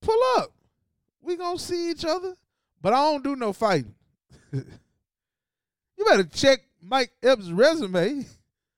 Pull 0.00 0.20
up. 0.38 0.52
We 1.20 1.36
going 1.36 1.58
to 1.58 1.62
see 1.62 1.90
each 1.90 2.04
other. 2.04 2.34
But 2.80 2.94
I 2.94 2.96
don't 2.96 3.24
do 3.24 3.36
no 3.36 3.52
fighting. 3.52 3.94
you 6.00 6.06
better 6.06 6.24
check 6.24 6.60
Mike 6.82 7.12
Epps' 7.22 7.50
resume. 7.50 8.24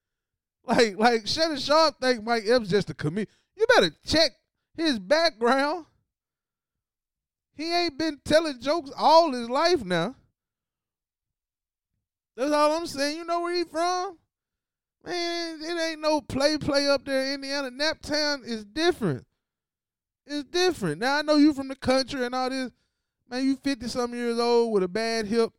like, 0.66 0.98
like 0.98 1.26
Shannon 1.26 1.56
Sharpe 1.56 2.00
think 2.00 2.24
Mike 2.24 2.42
Epps 2.48 2.68
just 2.68 2.90
a 2.90 2.94
comedian. 2.94 3.28
You 3.56 3.64
better 3.76 3.94
check 4.04 4.32
his 4.76 4.98
background. 4.98 5.86
He 7.54 7.72
ain't 7.72 7.96
been 7.96 8.18
telling 8.24 8.60
jokes 8.60 8.90
all 8.96 9.32
his 9.32 9.48
life 9.48 9.84
now. 9.84 10.16
That's 12.36 12.50
all 12.50 12.72
I'm 12.72 12.86
saying. 12.86 13.18
You 13.18 13.24
know 13.24 13.42
where 13.42 13.54
he 13.54 13.62
from? 13.62 14.18
Man, 15.04 15.58
it 15.62 15.80
ain't 15.80 16.00
no 16.00 16.20
play 16.20 16.58
play 16.58 16.88
up 16.88 17.04
there 17.04 17.26
in 17.26 17.34
Indiana. 17.34 17.70
Naptown 17.70 18.44
is 18.44 18.64
different. 18.64 19.24
It's 20.26 20.48
different. 20.48 21.00
Now 21.00 21.18
I 21.18 21.22
know 21.22 21.36
you 21.36 21.54
from 21.54 21.68
the 21.68 21.76
country 21.76 22.24
and 22.24 22.34
all 22.34 22.50
this. 22.50 22.72
Man, 23.30 23.44
you 23.44 23.56
50 23.56 23.86
some 23.86 24.12
years 24.12 24.40
old 24.40 24.72
with 24.72 24.82
a 24.82 24.88
bad 24.88 25.26
hip. 25.26 25.52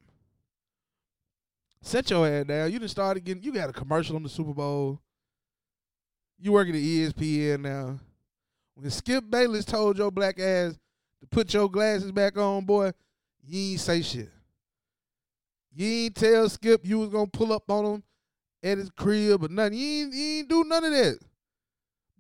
Set 1.86 2.10
your 2.10 2.26
head 2.26 2.48
down. 2.48 2.72
You 2.72 2.80
done 2.80 2.88
started 2.88 3.26
getting 3.26 3.44
you 3.44 3.52
got 3.52 3.70
a 3.70 3.74
commercial 3.74 4.16
on 4.16 4.24
the 4.24 4.30
Super 4.30 4.54
Bowl. 4.54 5.02
You 6.40 6.54
working 6.54 6.76
at 6.76 6.82
ESPN 6.82 7.60
now. 7.60 8.00
When 8.74 8.90
Skip 8.90 9.30
Bayless 9.30 9.66
told 9.66 9.98
your 9.98 10.10
black 10.10 10.40
ass 10.40 10.80
to 11.20 11.28
put 11.28 11.54
your 11.54 11.70
glasses 11.70 12.14
back 12.14 12.38
on, 12.38 12.64
boy, 12.64 12.94
you 13.46 13.72
ain't 13.72 13.82
say 13.82 14.02
shit. 14.02 14.30
You 15.76 16.06
ain't 16.06 16.16
tell 16.16 16.48
Skip 16.48 16.86
you 16.86 17.00
was 17.00 17.10
gonna 17.10 17.28
pull 17.28 17.52
up 17.52 17.70
on 17.70 17.86
him 17.86 18.04
at 18.64 18.78
his 18.78 18.90
crib 18.90 19.44
or 19.44 19.50
nothing. 19.50 19.78
You 19.78 20.04
ain't, 20.04 20.14
you 20.14 20.26
ain't 20.40 20.50
do 20.50 20.64
none 20.64 20.86
of 20.86 20.92
that. 20.92 21.20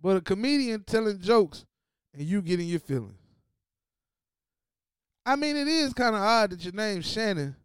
But 0.01 0.17
a 0.17 0.21
comedian 0.21 0.83
telling 0.83 1.21
jokes 1.21 1.65
and 2.13 2.27
you 2.27 2.41
getting 2.41 2.67
your 2.67 2.81
feelings. 2.81 3.15
I 5.25 5.37
mean, 5.37 5.55
it 5.55 5.69
is 5.69 5.93
kind 5.93 6.15
of 6.15 6.21
odd 6.21 6.49
that 6.51 6.65
your 6.65 6.73
name's 6.73 7.09
Shannon 7.09 7.55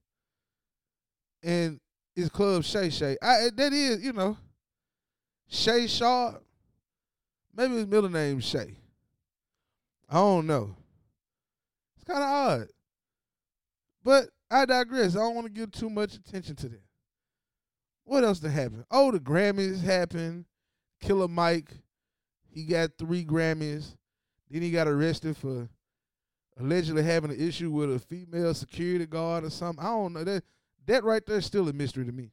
and 1.42 1.80
it's 2.18 2.28
Club 2.30 2.64
Shay 2.64 2.90
Shay. 2.90 3.16
I, 3.22 3.50
that 3.54 3.72
is, 3.72 4.02
you 4.02 4.12
know, 4.12 4.36
Shay 5.46 5.86
Shaw. 5.86 6.34
Maybe 7.54 7.74
his 7.74 7.86
middle 7.86 8.10
name 8.10 8.40
Shay. 8.40 8.76
I 10.10 10.14
don't 10.14 10.46
know. 10.46 10.74
It's 11.96 12.04
kind 12.04 12.22
of 12.22 12.28
odd. 12.28 12.68
But 14.02 14.30
I 14.50 14.64
digress. 14.64 15.14
I 15.14 15.20
don't 15.20 15.34
want 15.34 15.46
to 15.46 15.52
give 15.52 15.70
too 15.70 15.88
much 15.88 16.14
attention 16.14 16.56
to 16.56 16.68
that. 16.70 16.82
What 18.04 18.24
else 18.24 18.40
to 18.40 18.50
happen? 18.50 18.84
Oh, 18.90 19.12
the 19.12 19.20
Grammys 19.20 19.82
happened. 19.82 20.46
Killer 21.00 21.28
Mike, 21.28 21.70
he 22.48 22.64
got 22.64 22.90
three 22.98 23.24
Grammys. 23.24 23.94
Then 24.50 24.62
he 24.62 24.72
got 24.72 24.88
arrested 24.88 25.36
for 25.36 25.68
allegedly 26.58 27.04
having 27.04 27.30
an 27.30 27.40
issue 27.40 27.70
with 27.70 27.94
a 27.94 27.98
female 28.00 28.54
security 28.54 29.06
guard 29.06 29.44
or 29.44 29.50
something. 29.50 29.84
I 29.84 29.90
don't 29.90 30.14
know. 30.14 30.24
That 30.24 30.42
that 30.88 31.04
right 31.04 31.24
there 31.24 31.38
is 31.38 31.46
still 31.46 31.68
a 31.68 31.72
mystery 31.72 32.04
to 32.04 32.12
me. 32.12 32.32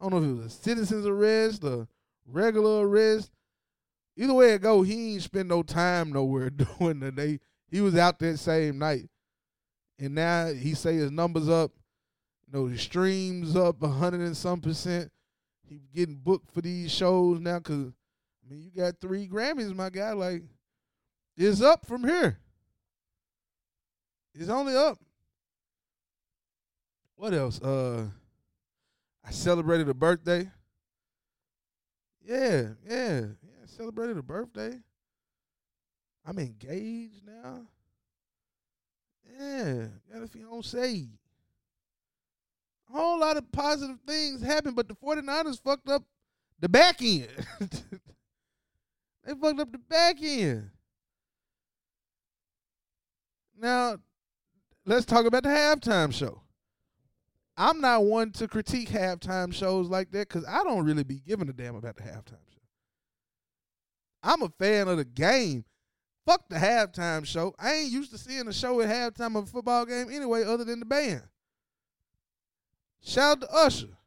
I 0.00 0.08
don't 0.08 0.12
know 0.12 0.30
if 0.30 0.38
it 0.38 0.42
was 0.42 0.52
a 0.52 0.62
citizen's 0.62 1.06
arrest 1.06 1.64
or 1.64 1.86
regular 2.26 2.86
arrest. 2.86 3.30
Either 4.16 4.34
way 4.34 4.52
it 4.54 4.62
go, 4.62 4.82
he 4.82 5.14
ain't 5.14 5.22
spend 5.22 5.48
no 5.48 5.62
time 5.62 6.12
nowhere 6.12 6.50
doing 6.78 7.00
the 7.00 7.12
day. 7.12 7.40
He 7.70 7.80
was 7.80 7.96
out 7.96 8.18
that 8.18 8.38
same 8.38 8.78
night. 8.78 9.08
And 9.98 10.14
now 10.14 10.52
he 10.52 10.74
say 10.74 10.96
his 10.96 11.10
numbers 11.10 11.48
up 11.48 11.70
you 12.46 12.58
know, 12.58 12.68
the 12.68 12.78
streams 12.78 13.56
up 13.56 13.82
a 13.82 13.88
hundred 13.88 14.20
and 14.22 14.36
some 14.36 14.60
percent. 14.60 15.10
He 15.68 15.80
getting 15.94 16.16
booked 16.16 16.52
for 16.52 16.60
these 16.60 16.92
shows 16.92 17.40
now 17.40 17.58
because 17.58 17.88
I 17.88 18.50
mean 18.50 18.62
you 18.62 18.82
got 18.82 19.00
three 19.00 19.26
Grammys, 19.26 19.74
my 19.74 19.90
guy. 19.90 20.12
Like 20.12 20.42
it's 21.36 21.62
up 21.62 21.86
from 21.86 22.04
here. 22.04 22.38
It's 24.34 24.50
only 24.50 24.76
up. 24.76 24.98
What 27.16 27.34
else? 27.34 27.60
Uh, 27.60 28.06
I 29.24 29.30
celebrated 29.30 29.88
a 29.88 29.94
birthday. 29.94 30.50
Yeah, 32.26 32.68
yeah, 32.88 33.20
yeah. 33.20 33.26
I 33.62 33.66
celebrated 33.66 34.16
a 34.16 34.22
birthday. 34.22 34.78
I'm 36.26 36.38
engaged 36.38 37.22
now. 37.26 37.62
Yeah, 39.38 39.86
got 40.12 40.22
a 40.22 40.28
fiance. 40.28 41.08
A 42.88 42.92
whole 42.92 43.20
lot 43.20 43.36
of 43.36 43.50
positive 43.52 43.98
things 44.06 44.42
happened, 44.42 44.76
but 44.76 44.88
the 44.88 44.94
49ers 44.94 45.60
fucked 45.62 45.88
up 45.88 46.04
the 46.60 46.68
back 46.68 47.02
end. 47.02 47.28
they 47.60 49.34
fucked 49.34 49.60
up 49.60 49.72
the 49.72 49.78
back 49.78 50.16
end. 50.22 50.70
Now, 53.58 53.96
let's 54.84 55.06
talk 55.06 55.26
about 55.26 55.42
the 55.42 55.48
halftime 55.48 56.12
show. 56.12 56.43
I'm 57.56 57.80
not 57.80 58.04
one 58.04 58.32
to 58.32 58.48
critique 58.48 58.88
halftime 58.88 59.54
shows 59.54 59.88
like 59.88 60.10
that 60.10 60.28
because 60.28 60.44
I 60.46 60.64
don't 60.64 60.84
really 60.84 61.04
be 61.04 61.20
giving 61.20 61.48
a 61.48 61.52
damn 61.52 61.76
about 61.76 61.96
the 61.96 62.02
halftime 62.02 62.44
show. 62.52 62.60
I'm 64.22 64.42
a 64.42 64.48
fan 64.58 64.88
of 64.88 64.96
the 64.96 65.04
game. 65.04 65.64
Fuck 66.26 66.48
the 66.48 66.56
halftime 66.56 67.26
show. 67.26 67.54
I 67.58 67.74
ain't 67.74 67.92
used 67.92 68.10
to 68.12 68.18
seeing 68.18 68.48
a 68.48 68.52
show 68.52 68.80
at 68.80 68.88
halftime 68.88 69.36
of 69.36 69.44
a 69.44 69.46
football 69.46 69.84
game 69.84 70.08
anyway, 70.10 70.42
other 70.44 70.64
than 70.64 70.80
the 70.80 70.86
band. 70.86 71.22
Shout 73.02 73.32
out 73.32 73.40
to 73.42 73.54
Usher. 73.54 73.98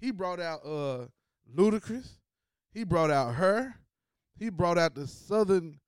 He 0.00 0.12
brought 0.12 0.40
out 0.40 0.60
uh 0.64 1.06
Ludacris. 1.54 2.08
He 2.72 2.84
brought 2.84 3.10
out 3.10 3.34
her. 3.34 3.74
He 4.38 4.50
brought 4.50 4.78
out 4.78 4.94
the 4.94 5.08
Southern, 5.08 5.80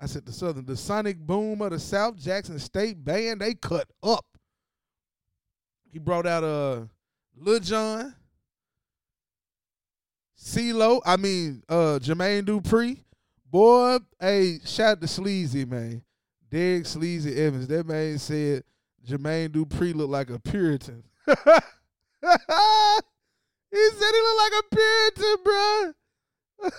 I 0.00 0.06
said 0.06 0.26
the 0.26 0.32
Southern, 0.32 0.66
the 0.66 0.76
Sonic 0.76 1.18
Boom 1.18 1.62
of 1.62 1.70
the 1.70 1.78
South 1.78 2.16
Jackson 2.16 2.58
State 2.58 3.04
Band. 3.04 3.40
They 3.40 3.54
cut 3.54 3.88
up. 4.02 4.26
He 5.94 6.00
brought 6.00 6.26
out 6.26 6.42
uh 6.42 6.80
Lil 7.36 7.60
Jon, 7.60 8.12
CeeLo, 10.36 11.00
I 11.06 11.16
mean 11.16 11.62
uh 11.68 12.00
Jermaine 12.02 12.42
Dupri. 12.42 12.98
Boy, 13.48 13.98
hey, 14.18 14.58
shout 14.64 14.88
out 14.88 15.00
to 15.02 15.06
Sleazy, 15.06 15.64
man. 15.64 16.02
Derek 16.50 16.86
Sleazy 16.86 17.40
Evans. 17.40 17.68
That 17.68 17.86
man 17.86 18.18
said 18.18 18.64
Jermaine 19.08 19.50
Dupri 19.50 19.94
looked 19.94 20.10
like 20.10 20.30
a 20.30 20.40
Puritan. 20.40 21.04
he 21.26 21.32
said 21.36 21.52
he 23.70 24.20
looked 24.20 24.40
like 24.40 24.52
a 24.58 24.62
Puritan, 24.74 25.36
bro. 25.44 25.92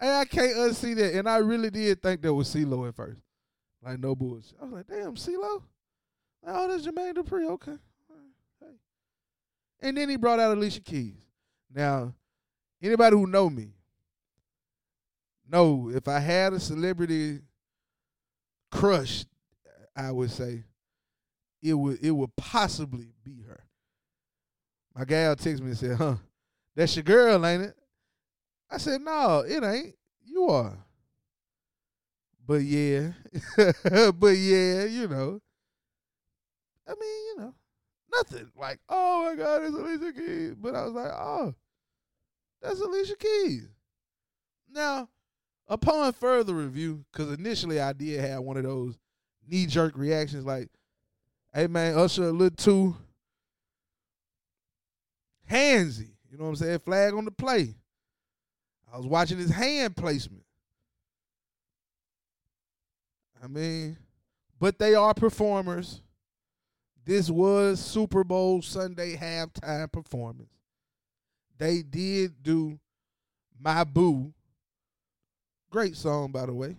hey, 0.00 0.18
I 0.18 0.24
can't 0.24 0.56
unsee 0.56 0.96
that. 0.96 1.14
And 1.14 1.28
I 1.28 1.36
really 1.36 1.70
did 1.70 2.02
think 2.02 2.22
that 2.22 2.34
was 2.34 2.52
CeeLo 2.52 2.88
at 2.88 2.96
first. 2.96 3.20
Like, 3.84 4.00
no 4.00 4.16
bullshit. 4.16 4.58
I 4.60 4.64
was 4.64 4.72
like, 4.72 4.88
damn, 4.88 5.14
CeeLo? 5.14 5.62
Oh, 6.44 6.68
that's 6.68 6.84
Jermaine 6.84 7.14
Dupri. 7.14 7.48
Okay. 7.48 7.78
And 9.82 9.96
then 9.96 10.08
he 10.08 10.16
brought 10.16 10.38
out 10.38 10.56
Alicia 10.56 10.80
Keys. 10.80 11.16
Now, 11.74 12.14
anybody 12.80 13.16
who 13.16 13.26
know 13.26 13.50
me, 13.50 13.72
know 15.48 15.90
if 15.92 16.06
I 16.08 16.20
had 16.20 16.52
a 16.52 16.60
celebrity 16.60 17.40
crush, 18.70 19.24
I 19.94 20.10
would 20.10 20.30
say 20.30 20.64
it 21.62 21.74
would 21.74 22.02
it 22.02 22.10
would 22.10 22.34
possibly 22.36 23.12
be 23.24 23.42
her. 23.42 23.64
My 24.94 25.04
gal 25.04 25.36
texted 25.36 25.60
me 25.60 25.68
and 25.68 25.78
said, 25.78 25.96
"Huh, 25.96 26.16
that's 26.74 26.94
your 26.96 27.02
girl, 27.02 27.44
ain't 27.44 27.62
it?" 27.62 27.76
I 28.70 28.78
said, 28.78 29.00
"No, 29.00 29.40
it 29.40 29.62
ain't. 29.62 29.94
You 30.24 30.48
are." 30.48 30.78
But 32.46 32.62
yeah, 32.62 33.12
but 33.56 34.36
yeah, 34.36 34.84
you 34.84 35.08
know. 35.08 35.40
I 36.86 36.94
mean, 36.98 37.24
you 37.26 37.36
know, 37.38 37.54
nothing 38.16 38.50
like, 38.56 38.78
oh 38.88 39.24
my 39.24 39.34
God, 39.34 39.62
it's 39.62 39.74
Alicia 39.74 40.12
Keys. 40.12 40.54
But 40.54 40.74
I 40.74 40.84
was 40.84 40.92
like, 40.92 41.12
oh, 41.12 41.54
that's 42.60 42.80
Alicia 42.80 43.16
Keys. 43.16 43.68
Now, 44.70 45.08
upon 45.68 46.12
further 46.12 46.54
review, 46.54 47.04
because 47.12 47.32
initially 47.32 47.80
I 47.80 47.92
did 47.92 48.20
have 48.20 48.42
one 48.42 48.56
of 48.56 48.64
those 48.64 48.98
knee 49.46 49.66
jerk 49.66 49.96
reactions 49.96 50.44
like, 50.44 50.68
hey 51.52 51.66
man, 51.66 51.96
Usher 51.96 52.24
a 52.24 52.32
little 52.32 52.56
too 52.56 52.96
handsy. 55.50 56.10
You 56.30 56.38
know 56.38 56.44
what 56.44 56.50
I'm 56.50 56.56
saying? 56.56 56.78
Flag 56.80 57.14
on 57.14 57.24
the 57.24 57.30
play. 57.30 57.74
I 58.92 58.96
was 58.96 59.06
watching 59.06 59.38
his 59.38 59.50
hand 59.50 59.96
placement. 59.96 60.44
I 63.42 63.48
mean, 63.48 63.96
but 64.60 64.78
they 64.78 64.94
are 64.94 65.12
performers. 65.12 66.00
This 67.04 67.28
was 67.28 67.80
Super 67.80 68.22
Bowl 68.22 68.62
Sunday 68.62 69.16
halftime 69.16 69.90
performance. 69.90 70.52
They 71.58 71.82
did 71.82 72.42
do 72.42 72.78
My 73.58 73.84
Boo. 73.84 74.32
Great 75.70 75.96
song, 75.96 76.30
by 76.30 76.46
the 76.46 76.52
way. 76.52 76.76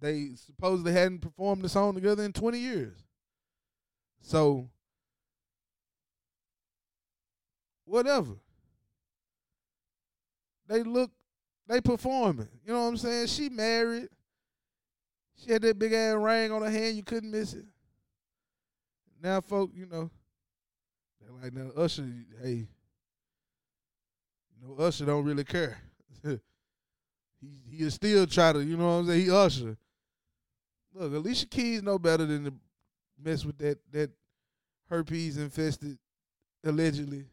They 0.00 0.30
supposedly 0.34 0.92
hadn't 0.92 1.20
performed 1.20 1.62
the 1.62 1.68
song 1.68 1.94
together 1.94 2.22
in 2.22 2.32
20 2.32 2.58
years. 2.58 2.96
So, 4.20 4.68
whatever. 7.84 8.34
They 10.68 10.82
look, 10.82 11.10
they 11.66 11.80
performing. 11.80 12.48
You 12.66 12.74
know 12.74 12.82
what 12.82 12.88
I'm 12.88 12.96
saying? 12.98 13.28
She 13.28 13.48
married. 13.48 14.08
She 15.36 15.52
had 15.52 15.62
that 15.62 15.78
big 15.78 15.92
ass 15.92 16.16
ring 16.16 16.52
on 16.52 16.62
her 16.62 16.70
hand. 16.70 16.96
You 16.96 17.02
couldn't 17.02 17.30
miss 17.30 17.54
it. 17.54 17.64
Now, 19.22 19.40
folk, 19.40 19.70
you 19.74 19.86
know, 19.86 20.10
they're 21.20 21.42
like, 21.42 21.52
now 21.52 21.70
Usher, 21.80 22.06
hey, 22.42 22.66
you 24.60 24.62
know, 24.62 24.82
Usher 24.82 25.06
don't 25.06 25.24
really 25.24 25.44
care. 25.44 25.78
he 26.24 26.38
he'll 27.70 27.90
still 27.90 28.26
try 28.26 28.52
to, 28.52 28.60
you 28.62 28.76
know 28.76 28.86
what 28.86 28.92
I'm 28.92 29.06
saying? 29.06 29.24
He 29.24 29.30
Usher. 29.30 29.76
Look, 30.94 31.12
Alicia 31.12 31.46
Keys 31.46 31.82
know 31.82 31.98
better 31.98 32.26
than 32.26 32.44
to 32.44 32.54
mess 33.22 33.44
with 33.44 33.58
that 33.58 33.78
that 33.92 34.10
herpes 34.88 35.36
infested, 35.36 35.98
allegedly. 36.64 37.24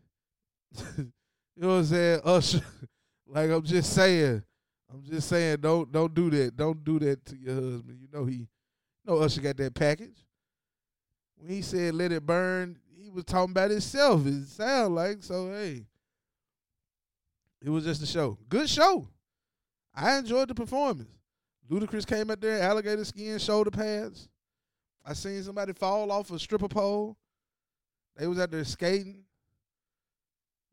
you 0.97 1.11
know 1.57 1.67
what 1.67 1.73
I'm 1.75 1.85
saying? 1.85 2.21
Usher. 2.23 2.61
like 3.27 3.49
I'm 3.49 3.63
just 3.63 3.93
saying. 3.93 4.43
I'm 4.91 5.03
just 5.03 5.29
saying, 5.29 5.57
don't 5.61 5.91
don't 5.91 6.13
do 6.13 6.29
that. 6.31 6.55
Don't 6.55 6.83
do 6.83 6.99
that 6.99 7.25
to 7.25 7.35
your 7.35 7.53
husband. 7.55 7.99
You 8.01 8.07
know 8.11 8.25
he, 8.25 8.35
you 8.35 8.47
know 9.05 9.17
Usher 9.17 9.41
got 9.41 9.57
that 9.57 9.73
package. 9.73 10.24
When 11.37 11.49
he 11.49 11.61
said 11.61 11.95
"Let 11.95 12.11
it 12.11 12.25
burn," 12.25 12.79
he 12.97 13.09
was 13.09 13.25
talking 13.25 13.51
about 13.51 13.71
himself. 13.71 14.25
It 14.25 14.47
sound 14.47 14.95
like 14.95 15.23
so. 15.23 15.51
Hey, 15.51 15.85
it 17.61 17.69
was 17.69 17.83
just 17.83 18.03
a 18.03 18.05
show. 18.05 18.37
Good 18.49 18.69
show. 18.69 19.07
I 19.93 20.17
enjoyed 20.17 20.49
the 20.49 20.55
performance. 20.55 21.09
Ludacris 21.69 22.05
came 22.05 22.29
out 22.29 22.41
there, 22.41 22.61
alligator 22.61 23.05
skin, 23.05 23.39
shoulder 23.39 23.71
pads. 23.71 24.29
I 25.03 25.13
seen 25.13 25.41
somebody 25.43 25.73
fall 25.73 26.11
off 26.11 26.31
a 26.31 26.39
stripper 26.39 26.67
pole. 26.67 27.17
They 28.15 28.27
was 28.27 28.39
out 28.39 28.51
there 28.51 28.63
skating. 28.63 29.23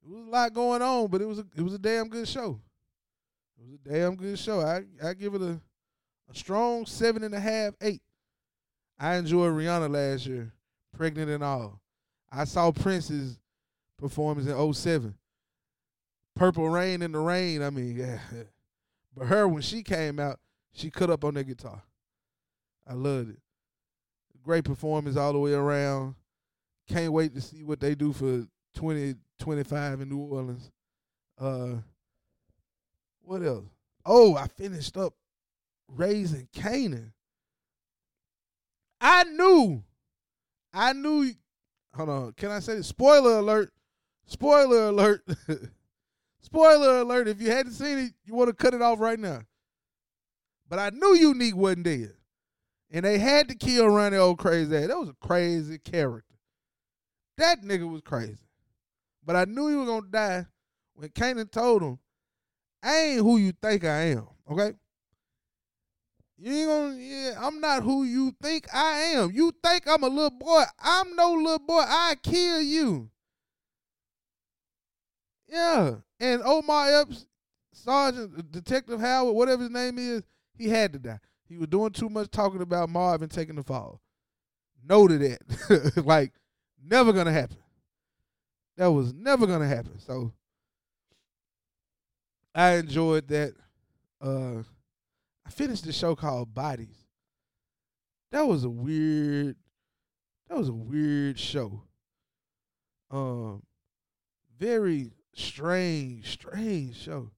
It 0.03 0.11
was 0.11 0.27
a 0.27 0.31
lot 0.31 0.53
going 0.53 0.83
on, 0.83 1.09
but 1.09 1.21
it 1.21 1.27
was 1.27 1.39
a 1.39 1.47
it 1.57 1.63
was 1.63 1.75
a 1.75 1.79
damn 1.79 2.09
good 2.09 2.27
show. 2.27 2.61
It 3.59 3.65
was 3.65 3.75
a 3.75 3.89
damn 3.89 4.17
good 4.17 4.39
show. 4.39 4.61
I 4.61 4.83
I 5.03 5.15
give 5.15 5.35
it 5.35 5.43
a 5.43 5.61
a 6.31 6.35
strong 6.35 6.87
seven 6.87 7.25
and 7.25 7.35
a 7.35 7.41
half, 7.41 7.75
eight. 7.81 8.03
I 8.99 9.17
enjoyed 9.17 9.53
Rihanna 9.53 9.91
last 9.91 10.27
year, 10.27 10.53
pregnant 10.97 11.31
and 11.31 11.43
all. 11.43 11.81
I 12.31 12.45
saw 12.45 12.71
Prince's 12.73 13.39
performance 13.99 14.47
in 14.49 14.75
07. 14.75 15.15
Purple 16.35 16.69
Rain 16.69 17.03
in 17.03 17.13
the 17.13 17.19
Rain. 17.19 17.63
I 17.63 17.71
mean, 17.71 17.97
yeah. 17.99 18.19
But 19.17 19.27
her, 19.27 19.47
when 19.47 19.63
she 19.63 19.83
came 19.83 20.19
out, 20.19 20.39
she 20.73 20.91
cut 20.91 21.11
up 21.11 21.25
on 21.25 21.35
that 21.35 21.45
guitar. 21.45 21.83
I 22.89 22.95
loved 22.95 23.31
it. 23.31 23.39
Great 24.43 24.65
performance 24.65 25.17
all 25.17 25.33
the 25.33 25.39
way 25.39 25.53
around. 25.53 26.15
Can't 26.89 27.13
wait 27.13 27.35
to 27.35 27.41
see 27.41 27.63
what 27.63 27.81
they 27.81 27.95
do 27.95 28.13
for 28.13 28.47
2025 28.75 30.01
in 30.01 30.09
New 30.09 30.19
Orleans. 30.19 30.71
Uh, 31.39 31.75
what 33.23 33.43
else? 33.43 33.67
Oh, 34.05 34.35
I 34.35 34.49
finished 34.49 34.97
up 34.97 35.15
Raising 35.87 36.49
Kanan. 36.55 37.13
I 39.03 39.25
knew, 39.25 39.83
I 40.73 40.93
knew. 40.93 41.33
Hold 41.97 42.09
on, 42.09 42.33
can 42.35 42.53
I 42.53 42.61
say 42.61 42.77
this? 42.77 42.87
Spoiler 42.87 43.39
alert! 43.39 43.73
Spoiler 44.27 44.91
alert! 44.91 45.27
Spoiler 46.41 47.01
alert! 47.01 47.27
If 47.27 47.43
you 47.43 47.51
hadn't 47.51 47.73
seen 47.73 47.99
it, 47.99 48.13
you 48.25 48.35
want 48.35 48.49
to 48.49 48.55
cut 48.55 48.75
it 48.75 48.81
off 48.81 49.01
right 49.01 49.19
now. 49.19 49.41
But 50.69 50.79
I 50.79 50.91
knew 50.91 51.17
Unique 51.17 51.57
wasn't 51.57 51.83
dead, 51.83 52.15
and 52.93 53.05
they 53.05 53.19
had 53.19 53.49
to 53.49 53.57
kill 53.57 53.89
Ronnie 53.89 54.17
old 54.17 54.39
crazy 54.39 54.75
ass. 54.77 54.87
That 54.87 54.99
was 54.99 55.09
a 55.09 55.27
crazy 55.27 55.79
character. 55.79 56.37
That 57.39 57.63
nigga 57.63 57.91
was 57.91 58.03
crazy. 58.03 58.39
But 59.25 59.35
I 59.35 59.47
knew 59.47 59.67
he 59.69 59.75
was 59.75 59.89
gonna 59.89 60.07
die 60.09 60.47
when 60.95 61.09
Kanan 61.09 61.51
told 61.51 61.83
him, 61.83 61.99
"I 62.81 62.97
ain't 62.99 63.23
who 63.23 63.37
you 63.37 63.53
think 63.61 63.85
I 63.85 64.13
am." 64.13 64.29
Okay. 64.49 64.75
You 66.43 66.53
ain't 66.53 66.69
gonna. 66.69 66.97
Yeah, 66.97 67.35
I'm 67.41 67.61
not 67.61 67.85
who 67.85 68.03
you 68.03 68.35
think 68.43 68.67
I 68.75 68.95
am. 69.15 69.31
You 69.31 69.53
think 69.63 69.85
I'm 69.87 70.03
a 70.03 70.09
little 70.09 70.31
boy? 70.31 70.65
I'm 70.81 71.15
no 71.15 71.35
little 71.35 71.61
boy. 71.61 71.85
I 71.87 72.17
kill 72.21 72.61
you. 72.61 73.09
Yeah, 75.47 75.97
and 76.19 76.43
Omar 76.43 77.03
Epps, 77.03 77.27
Sergeant 77.73 78.51
Detective 78.51 78.99
Howard, 78.99 79.37
whatever 79.37 79.63
his 79.63 79.71
name 79.71 79.99
is, 79.99 80.25
he 80.53 80.69
had 80.69 80.93
to 80.95 80.99
die. 80.99 81.21
He 81.49 81.59
was 81.59 81.69
doing 81.69 81.93
too 81.93 82.09
much 82.09 82.29
talking 82.33 82.61
about 82.61 82.89
Marvin 82.89 83.29
taking 83.29 83.55
the 83.55 83.63
fall. 83.63 84.01
No 84.85 85.07
to 85.07 85.19
that. 85.19 86.03
like, 86.05 86.33
never 86.85 87.13
gonna 87.13 87.31
happen. 87.31 87.59
That 88.79 88.91
was 88.91 89.15
never 89.15 89.47
gonna 89.47 89.69
happen. 89.69 90.01
So 90.01 90.33
I 92.53 92.73
enjoyed 92.79 93.29
that. 93.29 93.55
Uh 94.21 94.65
I 95.47 95.51
finished 95.51 95.85
the 95.85 95.93
show 95.93 96.15
called 96.15 96.55
Bodies. 96.55 97.07
That 98.31 98.47
was 98.47 98.65
a 98.65 98.71
weird 98.71 99.57
that 100.49 100.59
was 100.59 100.69
a 100.69 100.75
weird 100.75 101.39
show. 101.39 101.83
Um 103.11 103.63
very 104.59 105.11
strange, 105.35 106.31
strange 106.31 106.97
show. 106.97 107.31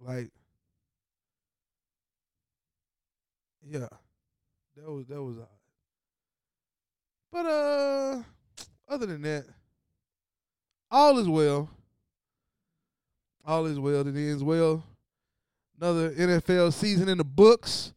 Like 0.00 0.30
yeah. 3.64 3.88
That 4.76 4.90
was 4.90 5.06
that 5.06 5.22
was 5.22 5.38
odd. 5.38 5.48
But 7.30 7.46
uh 7.46 8.22
other 8.88 9.06
than 9.06 9.22
that, 9.22 9.46
all 10.90 11.18
is 11.18 11.28
well. 11.28 11.70
All 13.44 13.66
is 13.66 13.78
well 13.78 14.04
that 14.04 14.14
ends 14.14 14.44
well. 14.44 14.84
Another 15.82 16.10
NFL 16.12 16.72
season 16.74 17.08
in 17.08 17.18
the 17.18 17.24
books. 17.24 17.92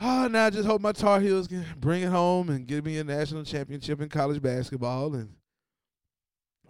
Oh, 0.00 0.28
now 0.28 0.46
I 0.46 0.50
just 0.50 0.68
hope 0.68 0.80
my 0.80 0.92
Tar 0.92 1.18
Heels 1.18 1.48
can 1.48 1.66
bring 1.78 2.04
it 2.04 2.10
home 2.10 2.48
and 2.48 2.64
give 2.64 2.84
me 2.84 2.96
a 2.98 3.02
national 3.02 3.42
championship 3.42 4.00
in 4.00 4.08
college 4.08 4.40
basketball. 4.40 5.16
And 5.16 5.34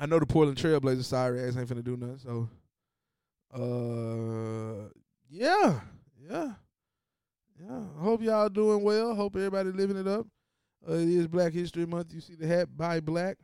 I 0.00 0.06
know 0.06 0.18
the 0.18 0.24
Portland 0.24 0.56
Trailblazers 0.56 1.04
sorry 1.04 1.42
ass 1.42 1.54
ain't 1.58 1.68
finna 1.68 1.84
do 1.84 1.98
nothing. 1.98 2.16
So, 2.16 2.48
uh, 3.52 4.88
yeah, 5.28 5.80
yeah, 6.18 6.52
yeah. 7.60 7.80
I 8.00 8.02
hope 8.02 8.22
y'all 8.22 8.48
doing 8.48 8.82
well. 8.82 9.14
Hope 9.14 9.36
everybody 9.36 9.70
living 9.70 9.98
it 9.98 10.08
up. 10.08 10.26
Uh, 10.88 10.94
it 10.94 11.08
is 11.10 11.28
Black 11.28 11.52
History 11.52 11.84
Month. 11.84 12.14
You 12.14 12.22
see 12.22 12.36
the 12.36 12.46
hat, 12.46 12.74
buy 12.74 13.00
black. 13.00 13.36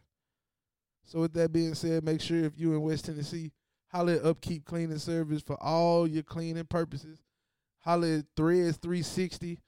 So 1.04 1.20
with 1.20 1.34
that 1.34 1.52
being 1.52 1.74
said, 1.74 2.02
make 2.02 2.22
sure 2.22 2.44
if 2.44 2.58
you 2.58 2.72
in 2.72 2.80
West 2.80 3.04
Tennessee, 3.04 3.52
holler 3.88 4.14
at 4.14 4.24
Upkeep 4.24 4.64
Cleaning 4.64 4.98
Service 4.98 5.42
for 5.42 5.62
all 5.62 6.06
your 6.06 6.22
cleaning 6.22 6.64
purposes. 6.64 7.18
Holler 7.80 8.18
at 8.18 8.24
Threads 8.36 8.76
360. 8.78 9.58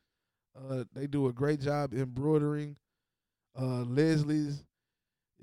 Uh, 0.56 0.84
they 0.94 1.06
do 1.06 1.26
a 1.28 1.32
great 1.32 1.60
job 1.60 1.94
embroidering. 1.94 2.76
Uh, 3.58 3.82
Leslie's 3.82 4.62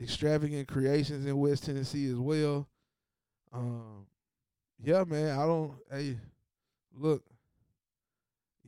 Extravagant 0.01 0.67
Creations 0.67 1.25
in 1.25 1.37
West 1.37 1.65
Tennessee 1.65 2.07
as 2.07 2.17
well. 2.17 2.67
Um, 3.53 4.05
yeah, 4.83 5.03
man. 5.03 5.37
I 5.37 5.45
don't. 5.45 5.73
Hey, 5.91 6.17
look. 6.95 7.23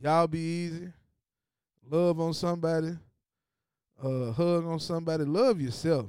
Y'all 0.02 0.26
be 0.26 0.38
easy. 0.38 0.92
Love 1.88 2.20
on 2.20 2.32
somebody. 2.32 2.96
Uh, 4.02 4.32
hug 4.32 4.64
on 4.66 4.80
somebody. 4.80 5.24
Love 5.24 5.60
yourself. 5.60 6.06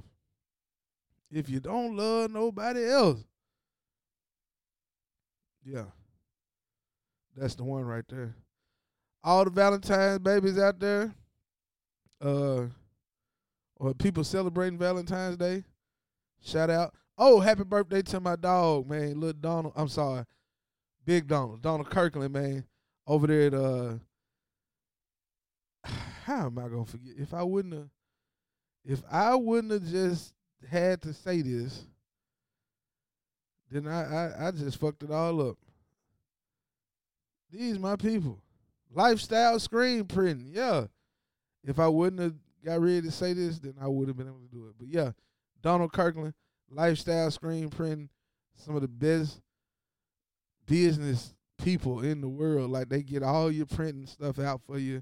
If 1.29 1.49
you 1.49 1.59
don't 1.59 1.95
love 1.95 2.31
nobody 2.31 2.89
else, 2.89 3.23
yeah, 5.65 5.85
that's 7.35 7.55
the 7.55 7.63
one 7.63 7.83
right 7.83 8.05
there. 8.09 8.35
All 9.23 9.43
the 9.43 9.51
Valentine's 9.51 10.19
babies 10.19 10.57
out 10.57 10.79
there, 10.79 11.13
uh, 12.23 12.65
or 13.75 13.93
people 13.97 14.23
celebrating 14.23 14.79
Valentine's 14.79 15.37
Day, 15.37 15.63
shout 16.43 16.69
out. 16.69 16.93
Oh, 17.17 17.39
happy 17.39 17.63
birthday 17.63 18.01
to 18.03 18.19
my 18.19 18.35
dog, 18.35 18.89
man, 18.89 19.19
little 19.19 19.33
Donald. 19.33 19.73
I'm 19.75 19.87
sorry, 19.87 20.25
Big 21.05 21.27
Donald, 21.27 21.61
Donald 21.61 21.89
Kirkland, 21.89 22.33
man, 22.33 22.65
over 23.05 23.27
there 23.27 23.47
at 23.47 23.53
uh. 23.53 23.93
How 26.25 26.45
am 26.47 26.57
I 26.59 26.63
gonna 26.63 26.85
forget? 26.85 27.13
If 27.17 27.33
I 27.33 27.43
wouldn't 27.43 27.73
have, 27.73 27.89
if 28.85 29.03
I 29.11 29.35
wouldn't 29.35 29.73
have 29.73 29.85
just 29.85 30.33
had 30.69 31.01
to 31.03 31.13
say 31.13 31.41
this, 31.41 31.85
then 33.71 33.87
I, 33.87 34.03
I, 34.03 34.47
I 34.47 34.51
just 34.51 34.77
fucked 34.77 35.03
it 35.03 35.11
all 35.11 35.49
up. 35.49 35.57
These 37.51 37.79
my 37.79 37.95
people. 37.95 38.41
Lifestyle 38.93 39.59
screen 39.59 40.05
printing. 40.05 40.51
Yeah. 40.53 40.85
If 41.63 41.79
I 41.79 41.87
wouldn't 41.87 42.21
have 42.21 42.35
got 42.63 42.81
ready 42.81 43.01
to 43.01 43.11
say 43.11 43.33
this, 43.33 43.59
then 43.59 43.75
I 43.81 43.87
would 43.87 44.07
have 44.07 44.17
been 44.17 44.27
able 44.27 44.39
to 44.39 44.55
do 44.55 44.67
it. 44.67 44.75
But 44.77 44.87
yeah, 44.87 45.11
Donald 45.61 45.93
Kirkland, 45.93 46.33
lifestyle 46.69 47.31
screen 47.31 47.69
printing, 47.69 48.09
some 48.55 48.75
of 48.75 48.81
the 48.81 48.87
best 48.87 49.41
business 50.65 51.33
people 51.57 52.01
in 52.01 52.21
the 52.21 52.29
world. 52.29 52.71
Like 52.71 52.89
they 52.89 53.03
get 53.03 53.23
all 53.23 53.51
your 53.51 53.65
printing 53.65 54.07
stuff 54.07 54.39
out 54.39 54.61
for 54.65 54.77
you 54.77 55.01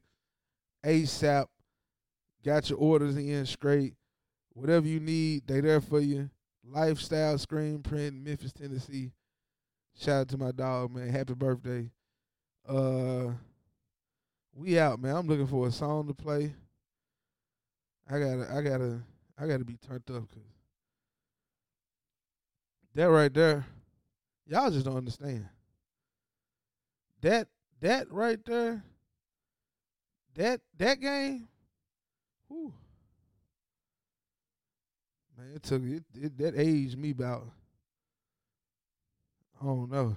ASAP. 0.86 1.46
Got 2.44 2.70
your 2.70 2.80
orders 2.80 3.18
in 3.18 3.46
straight. 3.46 3.96
Whatever 4.54 4.88
you 4.88 5.00
need, 5.00 5.48
they 5.48 5.62
there 5.62 5.82
for 5.82 6.00
you. 6.00 6.30
Lifestyle 6.64 7.38
screen 7.38 7.82
print, 7.82 8.16
Memphis, 8.16 8.54
Tennessee. 8.54 9.12
Shout 9.98 10.22
out 10.22 10.28
to 10.30 10.38
my 10.38 10.52
dog, 10.52 10.94
man. 10.94 11.10
Happy 11.10 11.34
birthday. 11.34 11.90
Uh 12.68 13.32
we 14.54 14.78
out, 14.78 15.02
man. 15.02 15.16
I'm 15.16 15.28
looking 15.28 15.48
for 15.48 15.68
a 15.68 15.72
song 15.72 16.08
to 16.08 16.14
play. 16.14 16.54
I 18.10 18.20
gotta 18.20 18.48
I 18.52 18.62
gotta 18.62 19.02
I 19.38 19.48
gotta 19.48 19.66
be 19.66 19.78
turned 19.78 20.10
up 20.10 20.30
cause 20.30 20.44
that 22.96 23.10
right 23.10 23.34
there, 23.34 23.66
y'all 24.46 24.72
just 24.72 24.86
don't 24.86 24.98
understand. 24.98 25.48
That 27.22 27.48
that 27.82 28.12
right 28.12 28.44
there, 28.46 28.84
that 30.36 30.62
that 30.78 31.00
game, 31.00 31.48
whew, 32.48 32.74
man, 35.40 35.56
it 35.56 35.64
took 35.64 35.82
it, 35.84 36.04
it 36.14 36.38
that 36.38 36.54
aged 36.58 36.98
me 36.98 37.12
about. 37.12 37.48
I 39.62 39.66
don't 39.66 39.92
know. 39.92 40.16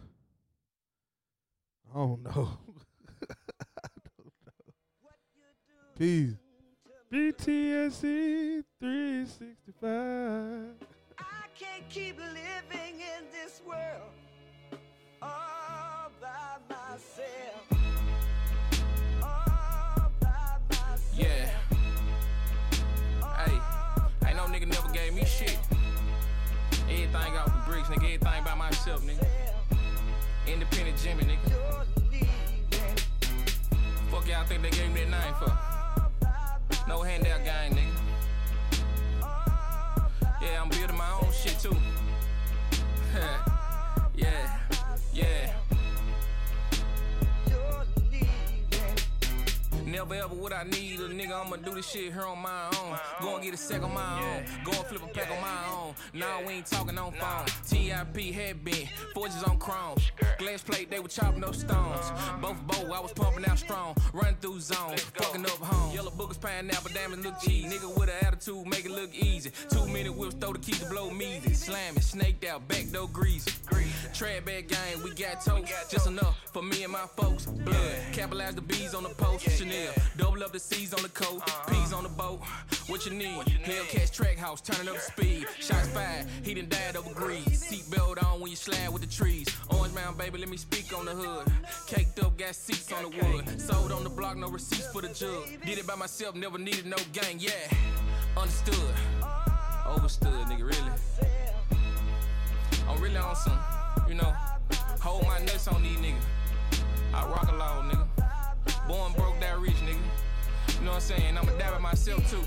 I 1.91 1.99
don't 1.99 2.23
know. 2.23 2.31
I 2.31 2.35
don't 2.35 2.47
know. 2.47 2.59
Peace. 5.99 6.35
BTSC 7.13 8.65
365. 8.81 9.91
I 11.19 11.23
can't 11.59 11.89
keep 11.89 12.19
living 12.19 12.95
in 12.95 13.25
this 13.31 13.61
world 13.67 14.11
all 15.21 16.11
by 16.21 16.57
myself. 16.69 17.69
All 19.23 20.11
by 20.21 20.59
myself. 20.71 21.15
Yeah. 21.15 21.62
Nigga 24.53 24.67
never 24.67 24.89
gave 24.93 25.15
me 25.15 25.25
shit. 25.25 25.59
Everything 26.83 27.39
off 27.39 27.47
the 27.47 27.63
bricks, 27.65 27.89
nigga. 27.89 28.05
Everything 28.05 28.45
by 28.45 28.55
myself, 28.55 29.01
nigga. 29.03 29.27
Independent 30.47 30.99
Jimmy, 30.99 31.25
nigga. 31.25 31.87
Fuck 34.11 34.29
y'all 34.29 34.45
think 34.45 34.61
they 34.61 34.69
gave 34.69 34.93
me 34.93 35.05
that 35.05 35.25
name 35.25 35.35
for? 35.39 35.62
I 50.63 50.65
need 50.67 51.01
a 51.01 51.09
nigga, 51.09 51.45
I'ma 51.45 51.57
do 51.57 51.75
this 51.75 51.91
shit 51.91 52.13
here 52.13 52.23
on 52.23 52.41
my 52.41 52.67
own. 52.67 52.97
Go 53.21 53.35
and 53.35 53.43
get 53.43 53.53
a 53.53 53.57
sack 53.57 53.83
on 53.83 53.93
my 53.93 54.23
own. 54.23 54.45
Go 54.65 54.71
and 54.71 54.87
flip 54.87 55.03
a 55.03 55.09
pack 55.09 55.29
on 55.29 55.41
my 55.41 55.75
own. 55.75 55.95
Nah, 56.15 56.47
we 56.47 56.53
ain't 56.53 56.67
talking 56.67 56.97
on 56.97 57.11
phone. 57.15 57.47
TIP 57.67 58.33
headband, 58.33 58.89
forges 59.13 59.43
on 59.43 59.59
chrome. 59.59 59.99
Glass 60.39 60.63
plate, 60.63 60.89
they 60.89 61.01
were 61.01 61.09
chopping 61.09 61.43
up 61.43 61.57
stones. 61.57 62.13
Both 62.41 62.63
both, 62.65 62.93
I 62.93 63.01
was 63.01 63.13
pumping 63.13 63.45
out 63.45 63.59
strong. 63.59 63.97
Run 64.13 64.37
through 64.41 64.61
zones, 64.61 65.01
fucking 65.01 65.45
up 65.45 65.51
home. 65.51 65.97
Yellow 65.97 66.13
book 66.13 66.31
boogers, 66.31 66.41
pineapple, 66.41 66.93
diamonds 66.95 67.27
look 67.27 67.41
cheap. 67.41 67.67
Nigga 67.67 67.99
with 67.99 68.09
an 68.09 68.25
attitude, 68.25 68.65
make 68.65 68.85
it 68.85 68.93
look 68.93 69.13
easy. 69.13 69.51
Two 69.69 69.89
minute 69.89 70.15
whips, 70.15 70.37
throw 70.37 70.53
the 70.53 70.61
key 70.61 70.75
to 70.75 70.87
blow 70.87 71.11
measy. 71.11 71.57
Slam 71.57 71.97
it, 71.97 72.05
snaked 72.05 72.45
out, 72.45 72.69
back 72.69 72.89
door 72.93 73.09
greasy. 73.13 73.51
Trap 74.23 74.45
bag 74.45 74.69
gang, 74.69 75.03
we 75.03 75.11
got 75.15 75.45
toast. 75.45 75.91
Just 75.91 76.07
enough 76.07 76.41
for 76.53 76.63
me 76.63 76.85
and 76.85 76.93
my 76.93 77.07
folks. 77.17 77.45
Blood, 77.45 77.97
capitalize 78.13 78.55
the 78.55 78.61
B's 78.61 78.95
on 78.95 79.03
the 79.03 79.09
post. 79.09 79.51
Chanel, 79.51 79.93
double 80.17 80.45
up 80.45 80.53
the 80.53 80.61
C's 80.61 80.95
on 80.95 81.03
the 81.03 81.09
coat. 81.09 81.43
Uh-huh. 81.43 81.73
P's 81.73 81.93
on 81.93 82.05
the 82.05 82.09
boat. 82.09 82.39
What 82.87 83.05
you 83.05 83.15
need? 83.15 83.45
Hellcats 83.65 84.13
track 84.13 84.37
house, 84.37 84.61
turning 84.61 84.87
up 84.87 84.95
the 84.95 85.01
speed. 85.01 85.47
Shots 85.59 85.89
fired, 85.89 86.27
he 86.45 86.55
done 86.55 86.69
died 86.69 86.95
over 86.97 87.13
greed. 87.13 87.47
Seatbelt 87.47 88.23
on 88.23 88.41
when 88.41 88.51
you 88.51 88.57
slide 88.57 88.91
with 88.91 89.03
the 89.03 89.09
trees. 89.09 89.49
Orange 89.71 89.93
Mound, 89.93 90.17
baby, 90.17 90.39
let 90.39 90.49
me 90.49 90.57
speak 90.57 90.97
on 90.97 91.05
the 91.05 91.17
hood. 91.17 91.53
Caked 91.89 92.21
up, 92.21 92.39
got 92.39 92.55
seats 92.55 92.93
on 92.93 93.03
the 93.03 93.09
wood. 93.09 93.61
Sold 93.61 93.91
on 93.91 94.05
the 94.05 94.11
block, 94.11 94.37
no 94.37 94.49
receipts 94.49 94.87
for 94.93 95.03
the 95.03 95.09
jug. 95.09 95.49
Did 95.67 95.79
it 95.79 95.87
by 95.89 95.97
myself, 95.97 96.37
never 96.37 96.59
needed 96.59 96.87
no 96.87 96.97
gang, 97.13 97.41
yeah. 97.41 97.51
Understood. 98.37 98.95
Overstood, 99.85 100.47
nigga, 100.47 100.63
really. 100.63 100.93
I'm 102.89 103.01
really 103.01 103.17
on 103.17 103.35
some, 103.35 103.59
you 104.09 104.15
know, 104.15 104.33
hold 105.01 105.25
my 105.27 105.39
nuts 105.41 105.69
on 105.69 105.83
these 105.83 105.97
niggas. 105.99 106.15
I 107.15 107.27
rock 107.27 107.51
a 107.51 107.55
lot, 107.55 107.91
nigga. 107.91 108.89
Born 108.89 109.13
broke, 109.13 109.39
that 109.41 109.59
rich, 109.59 109.77
nigga. 109.77 109.97
You 110.79 110.85
know 110.85 110.93
what 110.93 110.95
I'm 110.95 111.01
saying? 111.01 111.37
I'ma 111.37 111.53
die 111.59 111.71
by 111.71 111.79
myself 111.79 112.31
too. 112.31 112.43